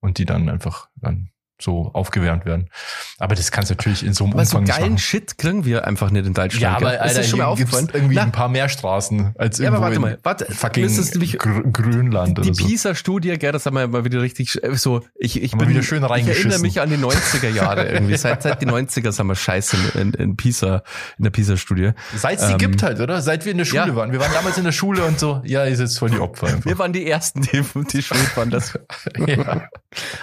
[0.00, 1.30] Und die dann einfach dann
[1.60, 2.70] so aufgewärmt werden.
[3.18, 5.86] Aber das kannst du natürlich in so einem aber Umfang so geilen Shit kriegen wir
[5.86, 6.62] einfach nicht in Deutschland.
[6.62, 7.88] Ja, aber Alter, ist schon mal aufgefallen?
[7.92, 12.38] irgendwie Na, ein paar mehr Straßen als ja, aber warte mal, warte, fucking nämlich, Grünland
[12.38, 15.82] Die, die Pisa-Studie, gell, das haben wir mal wieder richtig so, ich, ich, bin, wieder
[15.82, 18.16] schön ich erinnere mich an die 90er Jahre irgendwie.
[18.16, 20.82] Seit, seit die 90er sind wir scheiße in, in Pisa,
[21.18, 21.92] in der Pisa-Studie.
[22.14, 23.20] Seit es ähm, gibt halt, oder?
[23.20, 23.96] Seit wir in der Schule ja.
[23.96, 24.12] waren.
[24.12, 26.46] Wir waren damals in der Schule und so, ja, ihr seid voll die Opfer.
[26.46, 26.64] Einfach.
[26.64, 28.50] Wir waren die Ersten, die, die schuld waren.
[28.50, 28.78] Das.
[29.26, 29.68] ja.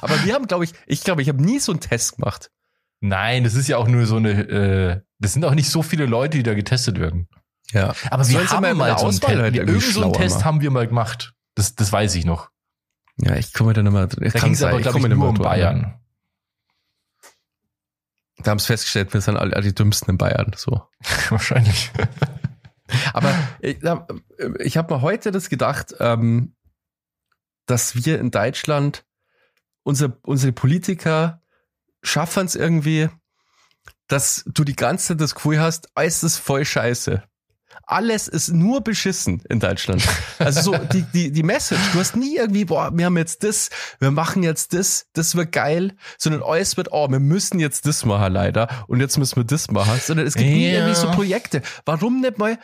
[0.01, 2.51] Aber wir haben, glaube ich, ich glaube, ich habe nie so einen Test gemacht.
[3.01, 6.05] Nein, das ist ja auch nur so eine, äh, das sind auch nicht so viele
[6.05, 7.27] Leute, die da getestet werden.
[7.71, 7.95] Ja.
[8.11, 10.69] Aber wir haben mal, mal so einen, Test, halt irgend so einen Test haben wir
[10.69, 11.33] mal gemacht.
[11.55, 12.49] Das, das weiß ich noch.
[13.17, 14.07] Ja, ich komme dann immer.
[14.07, 15.99] Da ging es aber, glaube ich, nur um Bayern.
[18.37, 20.51] Da haben es festgestellt, wir sind alle, die Dümmsten in Bayern.
[20.55, 20.83] So.
[21.29, 21.91] Wahrscheinlich.
[23.13, 23.79] aber ich,
[24.59, 26.55] ich habe mir heute das gedacht, ähm,
[27.65, 29.05] dass wir in Deutschland
[29.85, 31.41] unser, unsere Politiker
[32.01, 33.07] schaffen es irgendwie,
[34.07, 37.23] dass du die ganze Zeit das Gefühl hast, alles ist voll scheiße.
[37.87, 40.03] Alles ist nur beschissen in Deutschland.
[40.39, 43.69] Also so die, die, die Message, du hast nie irgendwie, boah, wir haben jetzt das,
[43.99, 48.03] wir machen jetzt das, das wird geil, sondern alles wird, oh, wir müssen jetzt das
[48.05, 50.55] machen leider und jetzt müssen wir das machen, sondern es gibt ja.
[50.55, 51.61] nie irgendwie so Projekte.
[51.85, 52.57] Warum nicht mal,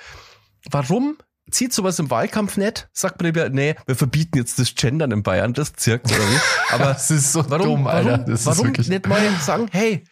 [0.69, 1.17] warum
[1.51, 2.89] zieht sowas im Wahlkampf nicht?
[2.93, 6.39] Sagt man lieber, nee, wir verbieten jetzt das Gendern in Bayern, das zirkt oder wie?
[6.73, 8.19] Aber das ist so warum, dumm, Alter.
[8.19, 10.03] Das warum, warum nicht mal sagen, hey,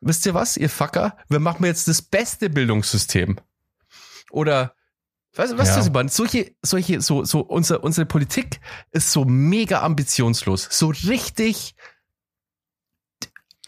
[0.00, 3.38] wisst ihr was, ihr Fucker, wir machen jetzt das beste Bildungssystem.
[4.30, 4.74] Oder
[5.38, 5.76] Weißt du, was ja.
[5.76, 6.08] das über?
[6.08, 10.66] Solche, solche, so, so, unsere, unsere Politik ist so mega ambitionslos.
[10.70, 11.76] So richtig,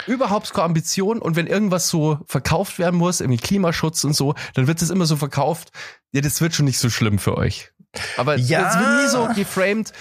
[0.07, 1.21] überhaupt keine Ambition.
[1.21, 5.07] Und wenn irgendwas so verkauft werden muss, irgendwie Klimaschutz und so, dann wird es immer
[5.07, 5.71] so verkauft,
[6.13, 7.71] ja, das wird schon nicht so schlimm für euch.
[8.17, 8.63] Aber ja.
[8.63, 9.93] das wird nie so geframed,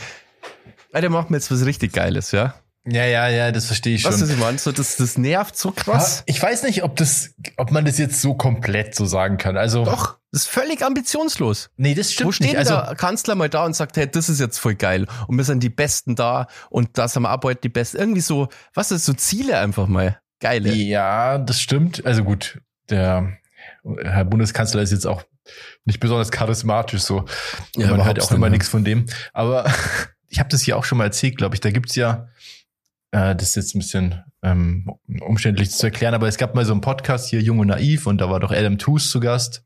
[0.92, 2.56] Alter, machen wir jetzt was richtig Geiles, ja?
[2.86, 4.14] Ja, ja, ja, das verstehe ich schon.
[4.14, 6.24] Was ist immer so, das, das nervt so krass.
[6.26, 9.58] Ich weiß nicht, ob das, ob man das jetzt so komplett so sagen kann.
[9.58, 11.72] Also doch, das ist völlig ambitionslos.
[11.78, 12.58] Nee, das stimmt Wo steht nicht.
[12.58, 15.44] Also, der Kanzler mal da und sagt, hey, das ist jetzt voll geil und wir
[15.44, 17.98] sind die Besten da und da sind wir ab heute die Besten.
[17.98, 20.72] Irgendwie so, was ist so Ziele einfach mal geile.
[20.74, 22.06] Ja, das stimmt.
[22.06, 23.38] Also gut, der
[24.04, 25.24] Herr Bundeskanzler ist jetzt auch
[25.86, 27.26] nicht besonders charismatisch so.
[27.76, 29.06] Ja, man hört auch immer nichts von dem.
[29.34, 29.72] Aber
[30.28, 31.62] ich habe das hier auch schon mal erzählt, glaube ich.
[31.62, 32.30] Da gibt's ja,
[33.12, 34.90] äh, das ist jetzt ein bisschen ähm,
[35.22, 38.20] umständlich zu erklären, aber es gab mal so einen Podcast hier, Jung und Naiv, und
[38.20, 39.64] da war doch Adam Tooze zu Gast.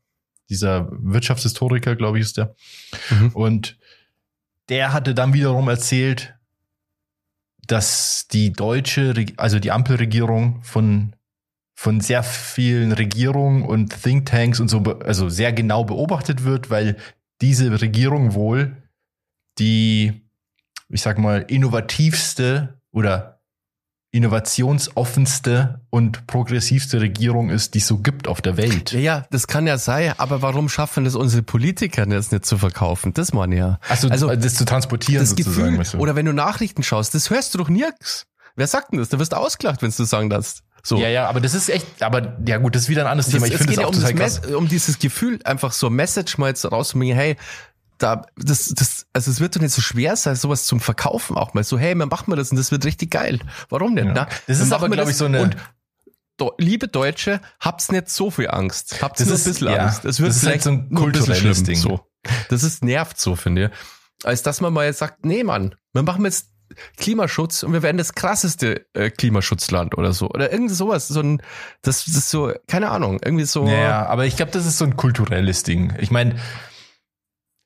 [0.50, 2.54] Dieser Wirtschaftshistoriker, glaube ich, ist der.
[3.10, 3.30] Mhm.
[3.32, 3.78] Und
[4.68, 6.34] der hatte dann wiederum erzählt,
[7.66, 11.14] dass die deutsche, also die Ampelregierung von
[11.74, 16.96] von sehr vielen Regierungen und Thinktanks und so, also sehr genau beobachtet wird, weil
[17.40, 18.76] diese Regierung wohl
[19.58, 20.28] die,
[20.88, 23.33] ich sag mal, innovativste oder
[24.14, 28.92] innovationsoffenste und progressivste Regierung ist, die es so gibt auf der Welt.
[28.92, 32.56] Ja, ja, das kann ja sein, aber warum schaffen das unsere Politiker jetzt nicht zu
[32.56, 33.12] verkaufen?
[33.12, 33.80] Das man ja.
[33.88, 35.78] Also, also das zu transportieren das sozusagen.
[35.78, 38.26] Gefühl, oder wenn du Nachrichten schaust, das hörst du doch nirgends.
[38.54, 39.08] Wer sagt denn das?
[39.08, 40.62] Da wirst du ausgelacht, wenn du sagen darfst.
[40.84, 40.98] So.
[40.98, 43.34] Ja, ja, aber das ist echt, aber ja gut, das ist wieder ein anderes das,
[43.34, 43.46] Thema.
[43.46, 47.16] Ich finde es ja um, das um dieses Gefühl, einfach so Message mal jetzt rauszubringen,
[47.16, 47.36] hey,
[47.98, 51.54] da, das, das, also es wird doch nicht so schwer sein, sowas zum Verkaufen auch
[51.54, 51.64] mal.
[51.64, 53.40] So, hey, man macht mal das und das wird richtig geil.
[53.68, 54.08] Warum denn?
[54.08, 54.12] Ja.
[54.14, 55.42] Na, das ist aber, glaube ich, so eine.
[55.42, 55.56] Und,
[56.58, 59.00] liebe Deutsche, habt's nicht so viel Angst.
[59.02, 60.04] Habt's das nur ein bisschen ja, Angst.
[60.04, 61.76] Es wird das ist halt so ein kulturelles Ding.
[61.76, 62.00] So.
[62.48, 64.26] Das ist nervt so, finde ich.
[64.26, 66.48] als dass man mal jetzt sagt, nee, Mann, wir machen jetzt
[66.96, 70.28] Klimaschutz und wir werden das krasseste äh, Klimaschutzland oder so.
[70.28, 71.08] Oder irgendwie sowas.
[71.08, 71.42] So ein,
[71.82, 73.66] das, das ist so, keine Ahnung, irgendwie so.
[73.66, 75.94] Ja, aber ich glaube, das ist so ein kulturelles Ding.
[75.98, 76.36] Ich meine,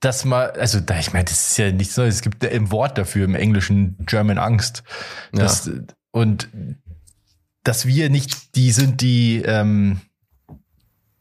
[0.01, 2.99] dass man, also da, ich meine, das ist ja nicht so, es gibt im Wort
[2.99, 4.83] dafür im Englischen German Angst.
[5.33, 5.73] Das, ja.
[6.11, 6.49] Und
[7.65, 10.01] dass wir nicht die sind, die, ähm,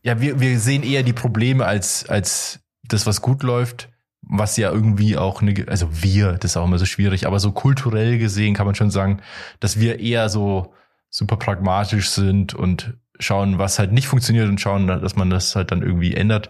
[0.03, 3.89] ja, wir, wir sehen eher die Probleme als, als das, was gut läuft
[4.29, 7.51] was ja irgendwie auch eine, also wir, das ist auch immer so schwierig, aber so
[7.51, 9.21] kulturell gesehen kann man schon sagen,
[9.59, 10.73] dass wir eher so
[11.09, 15.71] super pragmatisch sind und schauen, was halt nicht funktioniert und schauen, dass man das halt
[15.71, 16.49] dann irgendwie ändert.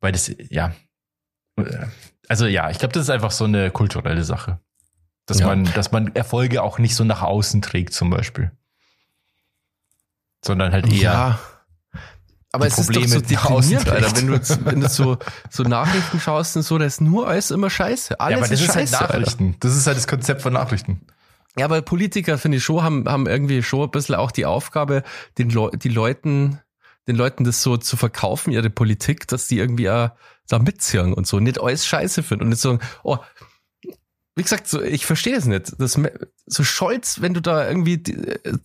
[0.00, 0.72] Weil das, ja,
[2.28, 4.60] also ja, ich glaube, das ist einfach so eine kulturelle Sache.
[5.26, 5.46] Dass ja.
[5.46, 8.50] man, dass man Erfolge auch nicht so nach außen trägt, zum Beispiel.
[10.44, 11.00] Sondern halt eher.
[11.00, 11.38] Ja
[12.52, 14.16] aber es Probleme ist doch so deprimierend, Alter.
[14.16, 15.18] Wenn du, wenn du so,
[15.50, 18.18] so Nachrichten schaust und so, da ist nur alles immer scheiße.
[18.18, 19.46] Alles ja, aber das ist, ist halt Nachrichten.
[19.48, 19.58] Alter.
[19.60, 21.02] Das ist halt das Konzept von Nachrichten.
[21.58, 25.02] Ja, aber Politiker, finde ich schon, haben, haben irgendwie schon ein bisschen auch die Aufgabe,
[25.36, 26.60] den Le die Leuten,
[27.08, 30.10] den Leuten das so zu verkaufen, ihre Politik, dass die irgendwie äh,
[30.46, 33.18] da mitziehen und so, nicht alles scheiße finden und nicht so, oh,
[34.38, 35.72] wie gesagt, so, ich verstehe es nicht.
[35.80, 36.00] Das,
[36.46, 38.14] so Scholz, wenn du da irgendwie die,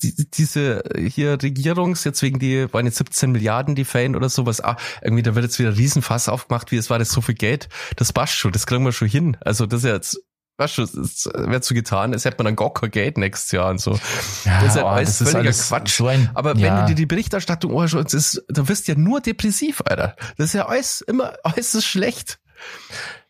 [0.03, 4.61] die, diese hier Regierungs, jetzt wegen die, waren jetzt 17 Milliarden die Fan oder sowas,
[4.61, 7.69] ah, irgendwie, da wird jetzt wieder Riesenfass aufgemacht, wie es war das so viel Geld.
[7.95, 9.35] Das passt schon, das kriegen wir schon hin.
[9.41, 10.21] Also das ist ja jetzt,
[10.57, 13.79] weißt du, das wird so getan, als hätte man dann kein Geld nächstes Jahr und
[13.79, 13.99] so.
[14.45, 15.97] Ja, das ist ja oh, alles völliger alles Quatsch.
[15.97, 16.61] So ein, Aber ja.
[16.61, 20.15] wenn du dir die Berichterstattung anschaust, ist, da wirst du ja nur depressiv, Alter.
[20.37, 22.39] Das ist ja alles immer, alles ist schlecht.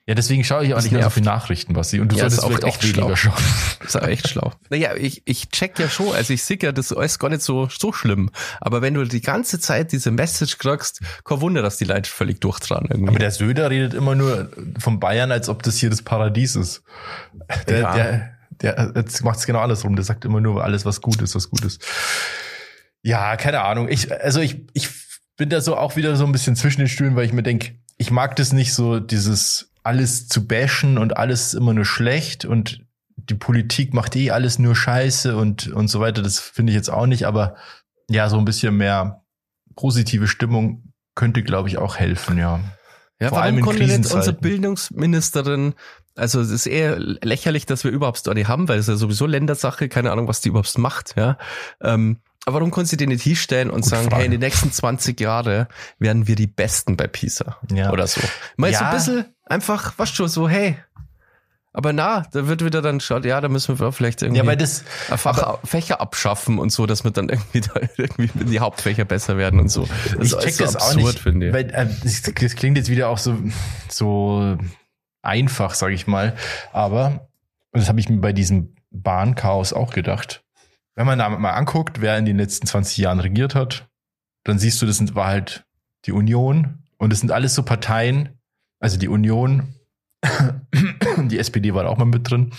[0.05, 2.01] Ja, deswegen schaue ich auch das nicht mehr so viele Nachrichten, Basti.
[2.01, 3.41] Und du ja, solltest auch echt weniger schauen.
[3.79, 4.51] Das ist auch echt schlau.
[4.69, 7.41] Naja, ich, ich check ja schon, also ich sehe ja, das ist alles gar nicht
[7.41, 8.29] so, so schlimm.
[8.59, 12.41] Aber wenn du die ganze Zeit diese Message kriegst, kein Wunder, dass die Leute völlig
[12.41, 13.09] durchdran irgendwie.
[13.09, 16.83] Aber der Söder redet immer nur von Bayern, als ob das hier das Paradies ist.
[17.67, 17.95] Der, ja.
[17.95, 19.95] der, der macht es genau andersrum.
[19.95, 21.81] Der sagt immer nur alles, was gut ist, was gut ist.
[23.03, 23.87] Ja, keine Ahnung.
[23.87, 24.89] Ich, also ich, ich
[25.37, 27.75] bin da so auch wieder so ein bisschen zwischen den Stühlen, weil ich mir denke,
[27.97, 32.85] ich mag das nicht so, dieses alles zu bashen und alles immer nur schlecht und
[33.15, 36.21] die Politik macht eh alles nur Scheiße und, und so weiter.
[36.21, 37.55] Das finde ich jetzt auch nicht, aber
[38.09, 39.23] ja, so ein bisschen mehr
[39.75, 42.59] positive Stimmung könnte, glaube ich, auch helfen, ja.
[43.19, 45.75] Ja, Vor warum konnte nicht unsere Bildungsministerin,
[46.15, 49.87] also es ist eher lächerlich, dass wir überhaupt Story haben, weil es ja sowieso Ländersache,
[49.87, 51.37] keine Ahnung, was die überhaupt macht, ja.
[51.81, 54.15] Ähm, aber warum können sie den nicht hinstellen und Gut sagen, Frage.
[54.17, 57.91] hey, in den nächsten 20 Jahre werden wir die Besten bei PISA ja.
[57.91, 58.19] oder so?
[58.57, 58.79] Mal ja.
[58.79, 60.77] so ein bisschen einfach, was schon so, hey.
[61.75, 64.57] Aber na, da wird wieder dann schaut, ja, da müssen wir vielleicht irgendwie ja, weil
[64.57, 64.83] das,
[65.15, 69.59] Fach, Fächer abschaffen und so, dass wir dann irgendwie da irgendwie die Hauptfächer besser werden
[69.59, 69.87] und so.
[70.17, 71.53] Das ich check so das absurd, auch nicht, finde ich.
[71.53, 73.37] Weil, äh, das klingt jetzt wieder auch so
[73.89, 74.57] so
[75.23, 76.35] einfach, sage ich mal.
[76.71, 77.27] Aber
[77.71, 80.43] das habe ich mir bei diesem Bahnchaos auch gedacht.
[80.95, 83.89] Wenn man da mal anguckt, wer in den letzten 20 Jahren regiert hat,
[84.43, 85.65] dann siehst du, das war halt
[86.05, 88.37] die Union und es sind alles so Parteien,
[88.83, 89.75] also die Union,
[91.29, 92.51] die SPD war auch mal mit drin,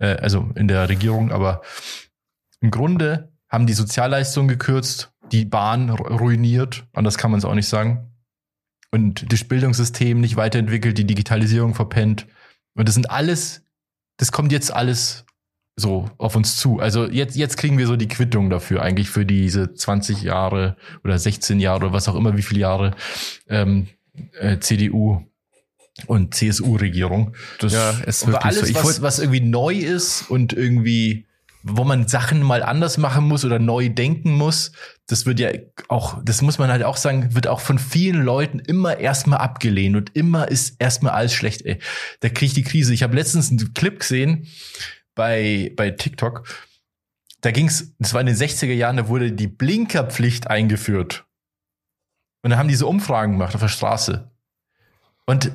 [0.00, 1.62] äh, also in der Regierung, aber
[2.60, 7.68] im Grunde haben die Sozialleistungen gekürzt, die Bahn ruiniert, anders kann man es auch nicht
[7.68, 8.10] sagen.
[8.90, 12.26] Und das Bildungssystem nicht weiterentwickelt, die Digitalisierung verpennt.
[12.74, 13.64] Und das sind alles,
[14.18, 15.24] das kommt jetzt alles
[15.76, 16.80] so auf uns zu.
[16.80, 21.18] Also jetzt, jetzt kriegen wir so die Quittung dafür, eigentlich für diese 20 Jahre oder
[21.18, 22.96] 16 Jahre oder was auch immer, wie viele Jahre
[23.48, 23.86] ähm,
[24.38, 25.24] äh, CDU
[26.06, 27.36] und CSU-Regierung.
[27.58, 28.74] Das ja, ist wirklich alles, so.
[28.84, 31.26] was, was irgendwie neu ist und irgendwie,
[31.62, 34.72] wo man Sachen mal anders machen muss oder neu denken muss,
[35.06, 35.50] das wird ja
[35.88, 39.96] auch, das muss man halt auch sagen, wird auch von vielen Leuten immer erstmal abgelehnt
[39.96, 41.62] und immer ist erstmal alles schlecht.
[41.62, 41.78] Ey,
[42.20, 42.94] da kriege ich die Krise.
[42.94, 44.48] Ich habe letztens einen Clip gesehen
[45.14, 46.48] bei, bei TikTok.
[47.42, 51.26] Da ging's, das war in den 60er Jahren, da wurde die Blinkerpflicht eingeführt.
[52.42, 54.30] Und dann haben diese Umfragen gemacht auf der Straße.
[55.26, 55.52] Und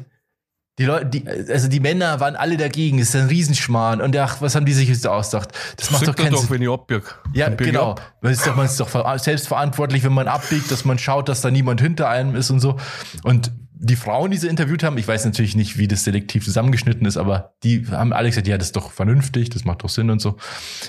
[0.77, 3.99] die Leute, die, also die Männer waren alle dagegen, das ist ein Riesenschmarrn.
[3.99, 5.49] Und ach, was haben die sich jetzt ausgedacht?
[5.75, 6.51] Das macht doch keinen doch, Sinn.
[6.51, 7.03] wenn ich abbiege.
[7.33, 7.95] Ja, genau.
[8.21, 11.49] Man ist doch, man ist doch selbstverantwortlich, wenn man abbiegt, dass man schaut, dass da
[11.49, 12.77] niemand hinter einem ist und so.
[13.23, 17.05] Und die Frauen, die sie interviewt haben, ich weiß natürlich nicht, wie das selektiv zusammengeschnitten
[17.07, 20.09] ist, aber die haben alle gesagt, ja, das ist doch vernünftig, das macht doch Sinn
[20.09, 20.37] und so.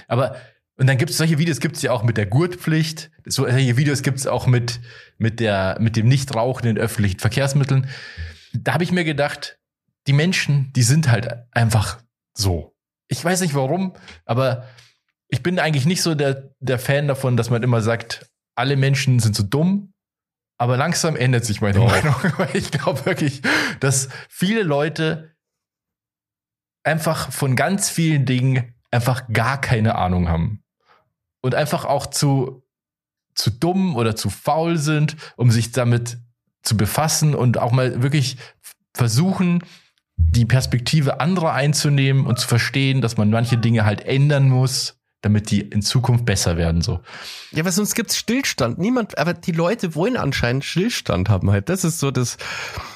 [0.07, 0.37] Aber
[0.77, 3.11] und dann gibt es solche Videos gibt es ja auch mit der Gurtpflicht.
[3.27, 4.81] Solche Videos gibt es auch mit
[5.17, 7.89] mit der mit dem Nichtrauchen in öffentlichen Verkehrsmitteln.
[8.53, 9.58] Da habe ich mir gedacht,
[10.09, 12.03] die Menschen, die sind halt einfach
[12.35, 12.75] so.
[13.09, 13.93] Ich weiß nicht warum,
[14.25, 14.67] aber
[15.29, 19.21] ich bin eigentlich nicht so der, der Fan davon, dass man immer sagt, alle Menschen
[19.21, 19.93] sind so dumm.
[20.57, 21.91] Aber langsam ändert sich meine Doch.
[21.91, 23.43] Meinung, weil ich glaube wirklich,
[23.81, 25.37] dass viele Leute
[26.85, 30.65] einfach von ganz vielen Dingen einfach gar keine Ahnung haben.
[31.43, 32.67] Und einfach auch zu,
[33.35, 36.19] zu dumm oder zu faul sind, um sich damit
[36.63, 38.39] zu befassen und auch mal wirklich
[38.95, 39.63] versuchen,
[40.19, 45.51] die Perspektive anderer einzunehmen und zu verstehen, dass man manche Dinge halt ändern muss, damit
[45.51, 47.01] die in Zukunft besser werden, so.
[47.51, 48.79] Ja, weil sonst gibt's Stillstand.
[48.79, 51.69] Niemand, aber die Leute wollen anscheinend Stillstand haben halt.
[51.69, 52.37] Das ist so das.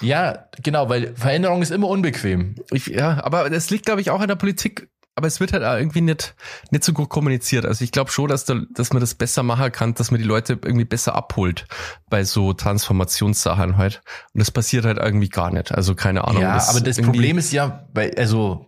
[0.01, 2.57] Ja, genau, weil Veränderung ist immer unbequem.
[2.71, 5.63] Ich, ja, aber es liegt, glaube ich, auch an der Politik aber es wird halt
[5.63, 6.35] irgendwie nicht,
[6.71, 7.67] nicht so gut kommuniziert.
[7.67, 10.27] Also ich glaube schon, dass, da, dass man das besser machen kann, dass man die
[10.27, 11.67] Leute irgendwie besser abholt
[12.09, 14.01] bei so Transformationssachen halt.
[14.33, 15.73] Und das passiert halt irgendwie gar nicht.
[15.73, 16.43] Also keine Ahnung.
[16.43, 18.67] Ja, aber das Problem ist ja, bei, also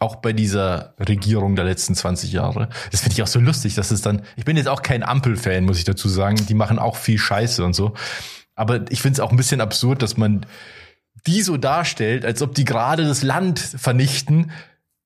[0.00, 2.68] auch bei dieser Regierung der letzten 20 Jahre.
[2.90, 5.64] Das finde ich auch so lustig, dass es dann, ich bin jetzt auch kein Ampel-Fan,
[5.64, 6.44] muss ich dazu sagen.
[6.46, 7.94] Die machen auch viel Scheiße und so.
[8.56, 10.46] Aber ich finde es auch ein bisschen absurd, dass man
[11.26, 14.50] die so darstellt, als ob die gerade das Land vernichten,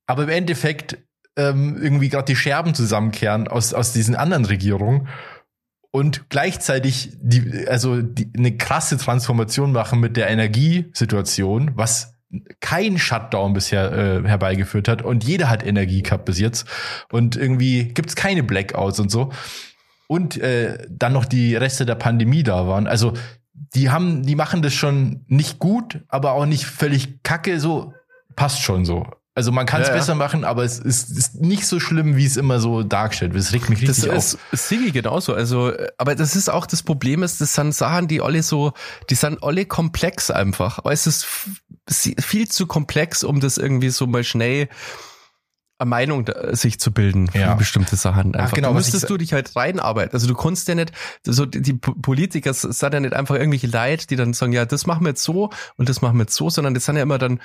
[0.08, 0.98] aber im Endeffekt
[1.36, 5.06] ähm, irgendwie gerade die Scherben zusammenkehren aus, aus diesen anderen Regierungen
[5.92, 12.14] und gleichzeitig die, also die, eine krasse Transformation machen mit der Energiesituation, was
[12.60, 16.66] kein Shutdown bisher äh, herbeigeführt hat und jeder hat Energie gehabt bis jetzt
[17.12, 19.30] und irgendwie gibt's keine Blackouts und so
[20.08, 22.86] und äh, dann noch die Reste der Pandemie da waren.
[22.86, 23.12] Also
[23.74, 27.92] die haben, die machen das schon nicht gut, aber auch nicht völlig kacke, so
[28.36, 29.06] passt schon so.
[29.38, 32.24] Also man kann es ja, besser machen, aber es ist, ist, nicht so schlimm, wie
[32.24, 33.44] es immer so dargestellt wird.
[33.44, 34.14] Es regt mich richtig das auf.
[34.16, 35.32] Das ist Sigi genauso.
[35.32, 38.72] Also, aber das ist auch das Problem ist, das sind Sachen, die alle so,
[39.10, 40.78] die sind alle komplex einfach.
[40.78, 41.24] Aber es ist
[41.88, 44.68] viel zu komplex, um das irgendwie so mal schnell
[45.78, 47.54] eine Meinung sich zu bilden für ja.
[47.54, 48.34] bestimmte Sachen.
[48.34, 48.48] Einfach.
[48.48, 50.14] Ach, genau, da müsstest du dich halt reinarbeiten.
[50.14, 50.90] Also du kannst ja nicht,
[51.24, 55.04] so die Politiker sind ja nicht einfach irgendwelche Leid, die dann sagen, ja, das machen
[55.04, 57.38] wir jetzt so und das machen wir jetzt so, sondern das sind ja immer dann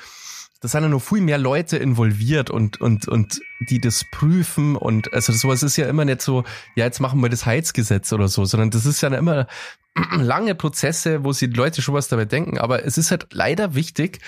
[0.63, 5.13] da sind ja noch viel mehr Leute involviert und, und, und die das prüfen und
[5.13, 6.45] also sowas ist ja immer nicht so,
[6.75, 9.47] ja, jetzt machen wir das Heizgesetz oder so, sondern das ist ja immer
[10.17, 12.59] lange Prozesse, wo sie die Leute schon was dabei denken.
[12.59, 14.19] Aber es ist halt leider wichtig,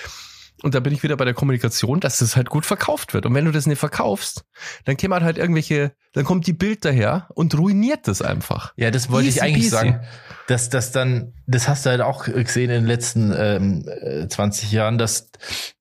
[0.63, 3.25] und da bin ich wieder bei der Kommunikation, dass das halt gut verkauft wird.
[3.25, 4.45] Und wenn du das nicht verkaufst,
[4.85, 8.73] dann kämen halt irgendwelche, dann kommt die Bild daher und ruiniert das einfach.
[8.77, 9.75] Ja, das wollte easy, ich eigentlich easy.
[9.75, 10.01] sagen.
[10.47, 14.75] Dass das dann, das hast du halt auch gesehen in den letzten ähm, 20 äh,
[14.75, 15.29] Jahren, dass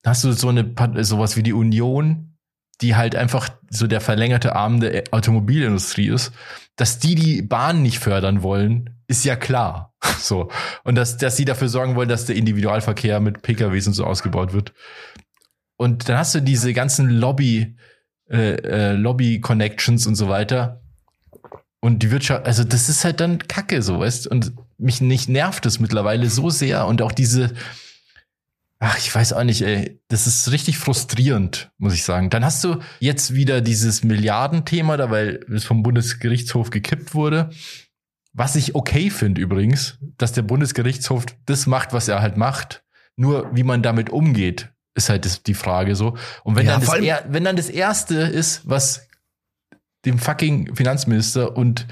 [0.04, 2.36] hast du so eine sowas wie die Union,
[2.80, 6.32] die halt einfach so der verlängerte Arm der Automobilindustrie ist,
[6.76, 9.92] dass die die Bahn nicht fördern wollen, ist ja klar.
[10.18, 10.50] So.
[10.84, 14.54] Und dass, dass sie dafür sorgen wollen, dass der Individualverkehr mit PKWs und so ausgebaut
[14.54, 14.72] wird.
[15.76, 17.76] Und dann hast du diese ganzen Lobby,
[18.30, 20.82] äh, äh, Lobby-Connections und so weiter.
[21.80, 25.66] Und die Wirtschaft, also das ist halt dann Kacke, so, weißt Und mich nicht nervt
[25.66, 26.86] es mittlerweile so sehr.
[26.86, 27.52] Und auch diese,
[28.78, 32.30] ach, ich weiß auch nicht, ey, das ist richtig frustrierend, muss ich sagen.
[32.30, 37.50] Dann hast du jetzt wieder dieses Milliardenthema, da weil es vom Bundesgerichtshof gekippt wurde.
[38.34, 42.82] Was ich okay finde übrigens, dass der Bundesgerichtshof das macht, was er halt macht.
[43.16, 46.16] Nur wie man damit umgeht, ist halt das, die Frage so.
[46.42, 49.08] Und wenn, ja, dann das er, wenn dann das Erste ist, was
[50.04, 51.86] dem fucking Finanzminister und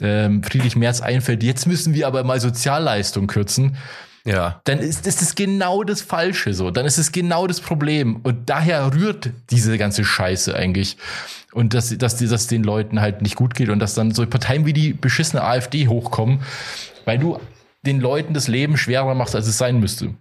[0.00, 3.78] ähm, Friedrich Merz einfällt, jetzt müssen wir aber mal Sozialleistung kürzen,
[4.24, 4.60] ja.
[4.64, 6.70] dann ist, ist das genau das Falsche so.
[6.70, 8.16] Dann ist es genau das Problem.
[8.22, 10.96] Und daher rührt diese ganze Scheiße eigentlich.
[11.52, 14.66] Und dass, dass, dass den Leuten halt nicht gut geht und dass dann so Parteien
[14.66, 16.40] wie die beschissene AfD hochkommen,
[17.04, 17.38] weil du
[17.86, 20.14] den Leuten das Leben schwerer machst, als es sein müsste.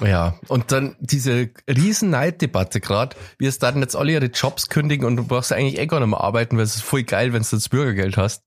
[0.00, 5.06] Ja, und dann diese riesen Neiddebatte gerade, wie es dann jetzt alle ihre Jobs kündigen
[5.06, 7.42] und du brauchst eigentlich eh gar nicht mehr arbeiten, weil es ist voll geil, wenn
[7.42, 8.42] du das Bürgergeld hast.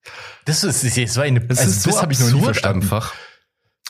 [0.46, 2.82] Das ist, das war eine, das also ist so das habe ich noch nie verstanden.
[2.82, 3.14] Einfach.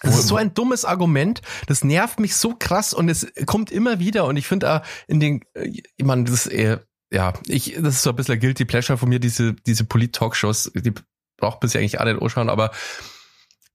[0.06, 4.00] Das ist so ein dummes Argument, das nervt mich so krass und es kommt immer
[4.00, 8.04] wieder und ich finde in den, ich meine, das ist eher, ja, ich, das ist
[8.04, 10.94] so ein bisschen ein Guilty Pleasure von mir, diese, diese Polit-Talkshows, die
[11.38, 12.72] braucht man sich eigentlich alle anschauen, aber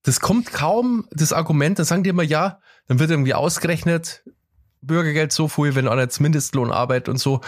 [0.03, 4.25] das kommt kaum, das Argument, da sagen die immer, ja, dann wird irgendwie ausgerechnet,
[4.83, 7.41] Bürgergeld so viel, wenn einer jetzt Mindestlohn arbeitet und so.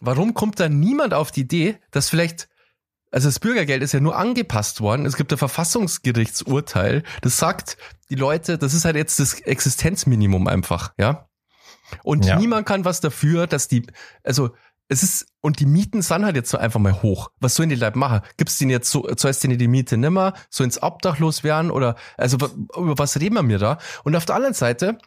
[0.00, 2.48] Warum kommt da niemand auf die Idee, dass vielleicht
[3.12, 5.06] also das Bürgergeld ist ja nur angepasst worden.
[5.06, 7.76] Es gibt ein Verfassungsgerichtsurteil, das sagt,
[8.10, 11.28] die Leute, das ist halt jetzt das Existenzminimum einfach, ja.
[12.02, 12.38] Und ja.
[12.38, 13.86] niemand kann was dafür, dass die,
[14.24, 14.54] also
[14.88, 17.30] es ist, und die Mieten sind halt jetzt so einfach mal hoch.
[17.40, 18.20] Was sollen die Leute machen?
[18.36, 20.32] Gibt's denen jetzt so, zahlst denen die Miete nimmer?
[20.48, 21.70] So ins Obdachlos werden?
[21.70, 23.78] Oder, also, über was reden wir mir da?
[24.04, 24.98] Und auf der anderen Seite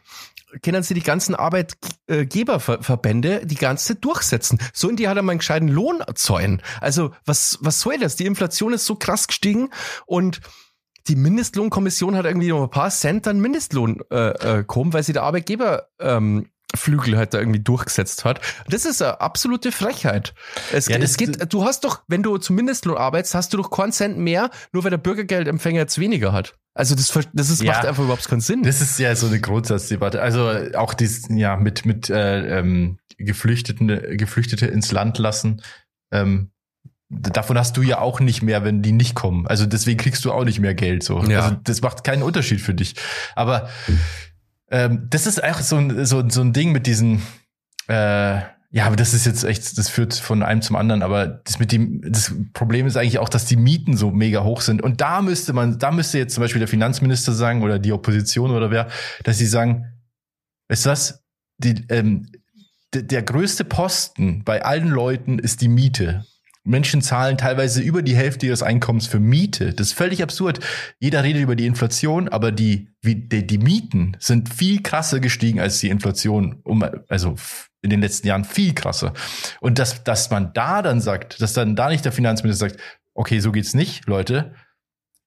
[0.62, 4.58] können sie die ganzen Arbeitgeberverbände die ganze durchsetzen.
[4.72, 6.62] So in die hat er mal einen gescheiten Lohn zahlen.
[6.80, 8.16] Also was, was soll das?
[8.16, 9.70] Die Inflation ist so krass gestiegen
[10.04, 10.40] und
[11.08, 15.12] die Mindestlohnkommission hat irgendwie noch ein paar Cent an Mindestlohn äh, äh, kommen, weil sie
[15.12, 18.40] der Arbeitgeber ähm, Flügel halt da irgendwie durchgesetzt hat.
[18.68, 20.34] Das ist eine absolute Frechheit.
[20.72, 23.70] Es, ja, es geht, du hast doch, wenn du zumindest nur arbeitest, hast du doch
[23.90, 26.54] Cent mehr, nur weil der Bürgergeldempfänger jetzt weniger hat.
[26.74, 28.62] Also das, das ist, ja, macht einfach überhaupt keinen Sinn.
[28.62, 30.20] Das ist ja so eine Grundsatzdebatte.
[30.20, 33.88] Also auch dies, ja, mit, mit äh, ähm, Geflüchteten,
[34.18, 35.62] Geflüchtete ins Land lassen.
[36.12, 36.50] Ähm,
[37.08, 39.46] davon hast du ja auch nicht mehr, wenn die nicht kommen.
[39.46, 41.02] Also deswegen kriegst du auch nicht mehr Geld.
[41.02, 41.22] So.
[41.22, 41.42] Ja.
[41.42, 42.96] Also das macht keinen Unterschied für dich.
[43.34, 43.70] Aber
[44.70, 47.22] ähm, das ist einfach so ein, so, so ein Ding mit diesen,
[47.88, 48.40] äh,
[48.70, 51.02] ja, aber das ist jetzt echt, das führt von einem zum anderen.
[51.02, 54.60] Aber das mit dem, das Problem ist eigentlich auch, dass die Mieten so mega hoch
[54.60, 54.82] sind.
[54.82, 58.50] Und da müsste man, da müsste jetzt zum Beispiel der Finanzminister sagen oder die Opposition
[58.50, 58.88] oder wer,
[59.24, 59.86] dass sie sagen,
[60.68, 61.24] weißt du was?
[61.58, 62.30] Die, ähm,
[62.92, 66.26] der größte Posten bei allen Leuten ist die Miete.
[66.66, 69.72] Menschen zahlen teilweise über die Hälfte ihres Einkommens für Miete.
[69.72, 70.60] Das ist völlig absurd.
[70.98, 75.60] Jeder redet über die Inflation, aber die, wie, die, die Mieten sind viel krasser gestiegen
[75.60, 77.36] als die Inflation, um, also
[77.82, 79.12] in den letzten Jahren viel krasser.
[79.60, 82.80] Und dass, dass man da dann sagt, dass dann da nicht der Finanzminister sagt,
[83.14, 84.54] okay, so geht's nicht, Leute.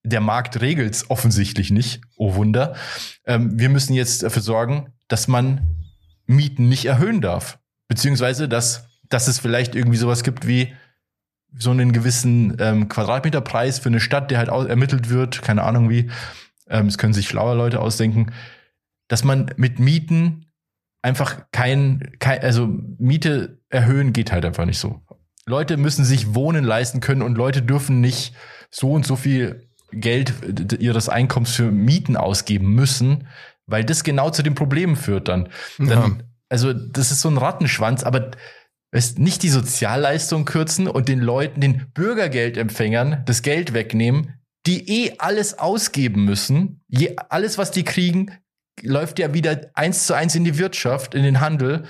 [0.04, 2.02] Der Markt regelt's offensichtlich nicht.
[2.18, 2.76] Oh Wunder.
[3.26, 5.78] Ähm, wir müssen jetzt dafür sorgen, dass man
[6.26, 7.60] Mieten nicht erhöhen darf.
[7.88, 10.74] Beziehungsweise, dass, dass es vielleicht irgendwie sowas gibt wie,
[11.58, 16.10] so einen gewissen ähm, Quadratmeterpreis für eine Stadt, der halt ermittelt wird, keine Ahnung wie,
[16.70, 18.32] ähm, das können sich schlaue Leute ausdenken,
[19.08, 20.46] dass man mit Mieten
[21.02, 25.02] einfach kein, kein, also Miete erhöhen geht halt einfach nicht so.
[25.46, 28.36] Leute müssen sich Wohnen leisten können und Leute dürfen nicht
[28.70, 30.34] so und so viel Geld
[30.80, 33.28] ihres Einkommens für Mieten ausgeben müssen,
[33.66, 35.50] weil das genau zu den Problemen führt dann.
[35.80, 36.10] dann ja.
[36.50, 38.32] Also das ist so ein Rattenschwanz, aber
[38.92, 44.34] weißt, nicht die Sozialleistung kürzen und den Leuten, den Bürgergeldempfängern das Geld wegnehmen,
[44.66, 46.82] die eh alles ausgeben müssen.
[46.88, 48.32] Je, alles, was die kriegen,
[48.82, 51.86] läuft ja wieder eins zu eins in die Wirtschaft, in den Handel,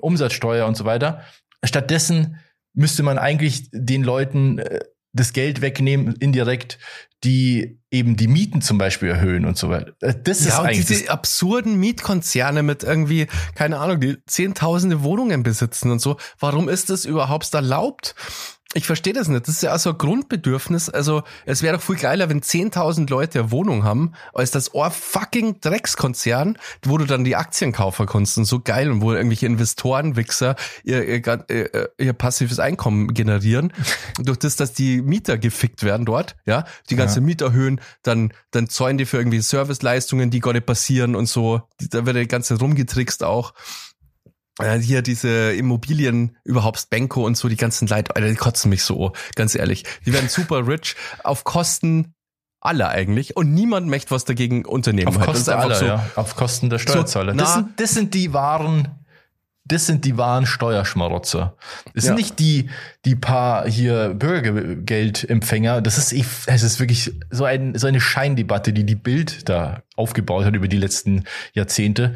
[0.00, 1.22] Umsatzsteuer und so weiter.
[1.64, 2.38] Stattdessen
[2.74, 4.80] müsste man eigentlich den Leuten äh,
[5.12, 6.78] das Geld wegnehmen, indirekt,
[7.24, 9.92] die eben die Mieten zum Beispiel erhöhen und so weiter.
[10.00, 15.02] Äh, das ist ja, und eigentlich diese absurden Mietkonzerne mit irgendwie, keine Ahnung, die zehntausende
[15.02, 16.16] Wohnungen besitzen und so.
[16.38, 18.14] Warum ist das überhaupt erlaubt?
[18.74, 19.46] Ich verstehe das nicht.
[19.46, 20.88] Das ist ja auch so ein Grundbedürfnis.
[20.88, 24.90] Also, es wäre doch viel geiler, wenn 10.000 Leute eine Wohnung haben, als das Ohr
[24.90, 29.46] fucking Dreckskonzern, wo du dann die Aktien kaufen kannst und so geil und wo irgendwelche
[29.46, 33.72] Investoren, Wichser ihr, ihr, ihr, ihr passives Einkommen generieren.
[34.18, 37.26] Durch das, dass die Mieter gefickt werden dort, ja, die ganze ja.
[37.26, 41.62] Mieter erhöhen, dann, dann zäunen die für irgendwie Serviceleistungen, die gar nicht passieren und so.
[41.90, 43.52] Da wird die ganze rumgetrickst auch
[44.58, 48.84] äh, hier diese Immobilien, überhaupt Benko und so, die ganzen Leute, Alter, die kotzen mich
[48.84, 49.84] so, ganz ehrlich.
[50.06, 52.14] Die werden super rich auf Kosten
[52.60, 55.08] aller eigentlich und niemand möchte was dagegen unternehmen.
[55.08, 55.26] Auf halt.
[55.26, 56.06] Kosten aller, so, ja.
[56.14, 57.32] Auf Kosten der Steuerzahler.
[57.32, 59.02] So, das, sind, das sind die wahren
[59.64, 61.56] das sind die wahren Steuerschmarotzer.
[61.94, 62.08] Das ja.
[62.08, 62.68] sind nicht die,
[63.04, 65.80] die paar hier Bürgergeldempfänger.
[65.80, 66.12] Das ist,
[66.46, 70.68] es ist wirklich so, ein, so eine Scheindebatte, die die Bild da aufgebaut hat über
[70.68, 72.14] die letzten Jahrzehnte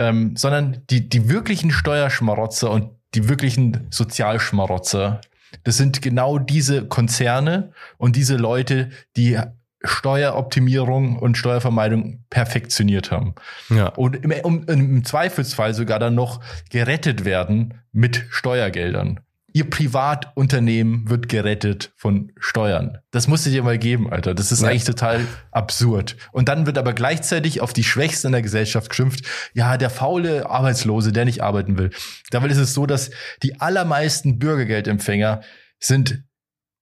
[0.00, 5.20] ähm, sondern die, die wirklichen Steuerschmarotzer und die wirklichen Sozialschmarotzer,
[5.64, 9.38] das sind genau diese Konzerne und diese Leute, die
[9.84, 13.34] Steueroptimierung und Steuervermeidung perfektioniert haben.
[13.68, 13.88] Ja.
[13.88, 16.40] Und im, um, im Zweifelsfall sogar dann noch
[16.70, 19.20] gerettet werden mit Steuergeldern
[19.52, 22.98] ihr Privatunternehmen wird gerettet von Steuern.
[23.10, 24.34] Das musst du dir mal geben, Alter.
[24.34, 24.68] Das ist ja.
[24.68, 26.16] eigentlich total absurd.
[26.32, 29.26] Und dann wird aber gleichzeitig auf die Schwächsten in der Gesellschaft geschimpft.
[29.54, 31.90] Ja, der faule Arbeitslose, der nicht arbeiten will.
[32.30, 33.10] Dabei ist es so, dass
[33.42, 35.42] die allermeisten Bürgergeldempfänger
[35.78, 36.22] sind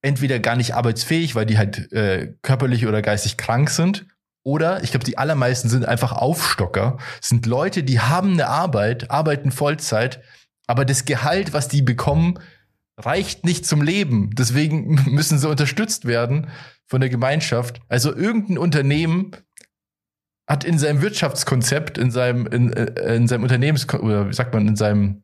[0.02, 4.06] entweder gar nicht arbeitsfähig, weil die halt äh, körperlich oder geistig krank sind.
[4.44, 9.50] Oder ich glaube, die allermeisten sind einfach Aufstocker, sind Leute, die haben eine Arbeit, arbeiten
[9.50, 10.22] Vollzeit,
[10.66, 12.38] aber das Gehalt, was die bekommen,
[12.98, 14.30] reicht nicht zum Leben.
[14.34, 16.48] Deswegen müssen sie unterstützt werden
[16.86, 17.80] von der Gemeinschaft.
[17.88, 19.32] Also irgendein Unternehmen
[20.46, 24.66] hat in seinem Wirtschaftskonzept, in seinem, in, äh, in seinem Unternehmens, oder wie sagt man,
[24.66, 25.22] in seinem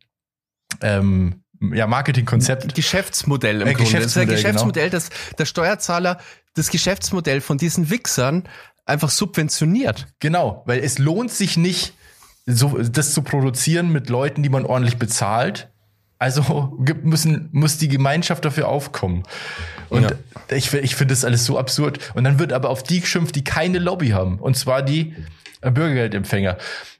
[0.82, 2.74] ähm, ja, Marketingkonzept.
[2.74, 3.84] Geschäftsmodell im äh, Grunde.
[3.84, 5.02] Geschäftsmodell, das Geschäftsmodell, genau.
[5.02, 6.18] das der Steuerzahler
[6.54, 8.44] das Geschäftsmodell von diesen Wichsern
[8.86, 10.06] einfach subventioniert.
[10.20, 11.94] Genau, weil es lohnt sich nicht,
[12.46, 15.72] so, das zu produzieren mit Leuten, die man ordentlich bezahlt,
[16.24, 19.24] also müssen, muss die Gemeinschaft dafür aufkommen.
[19.90, 20.10] Und ja.
[20.56, 21.98] ich, ich finde das alles so absurd.
[22.14, 24.38] Und dann wird aber auf die geschimpft, die keine Lobby haben.
[24.38, 25.14] Und zwar die
[25.60, 26.56] äh, Bürgergeldempfänger.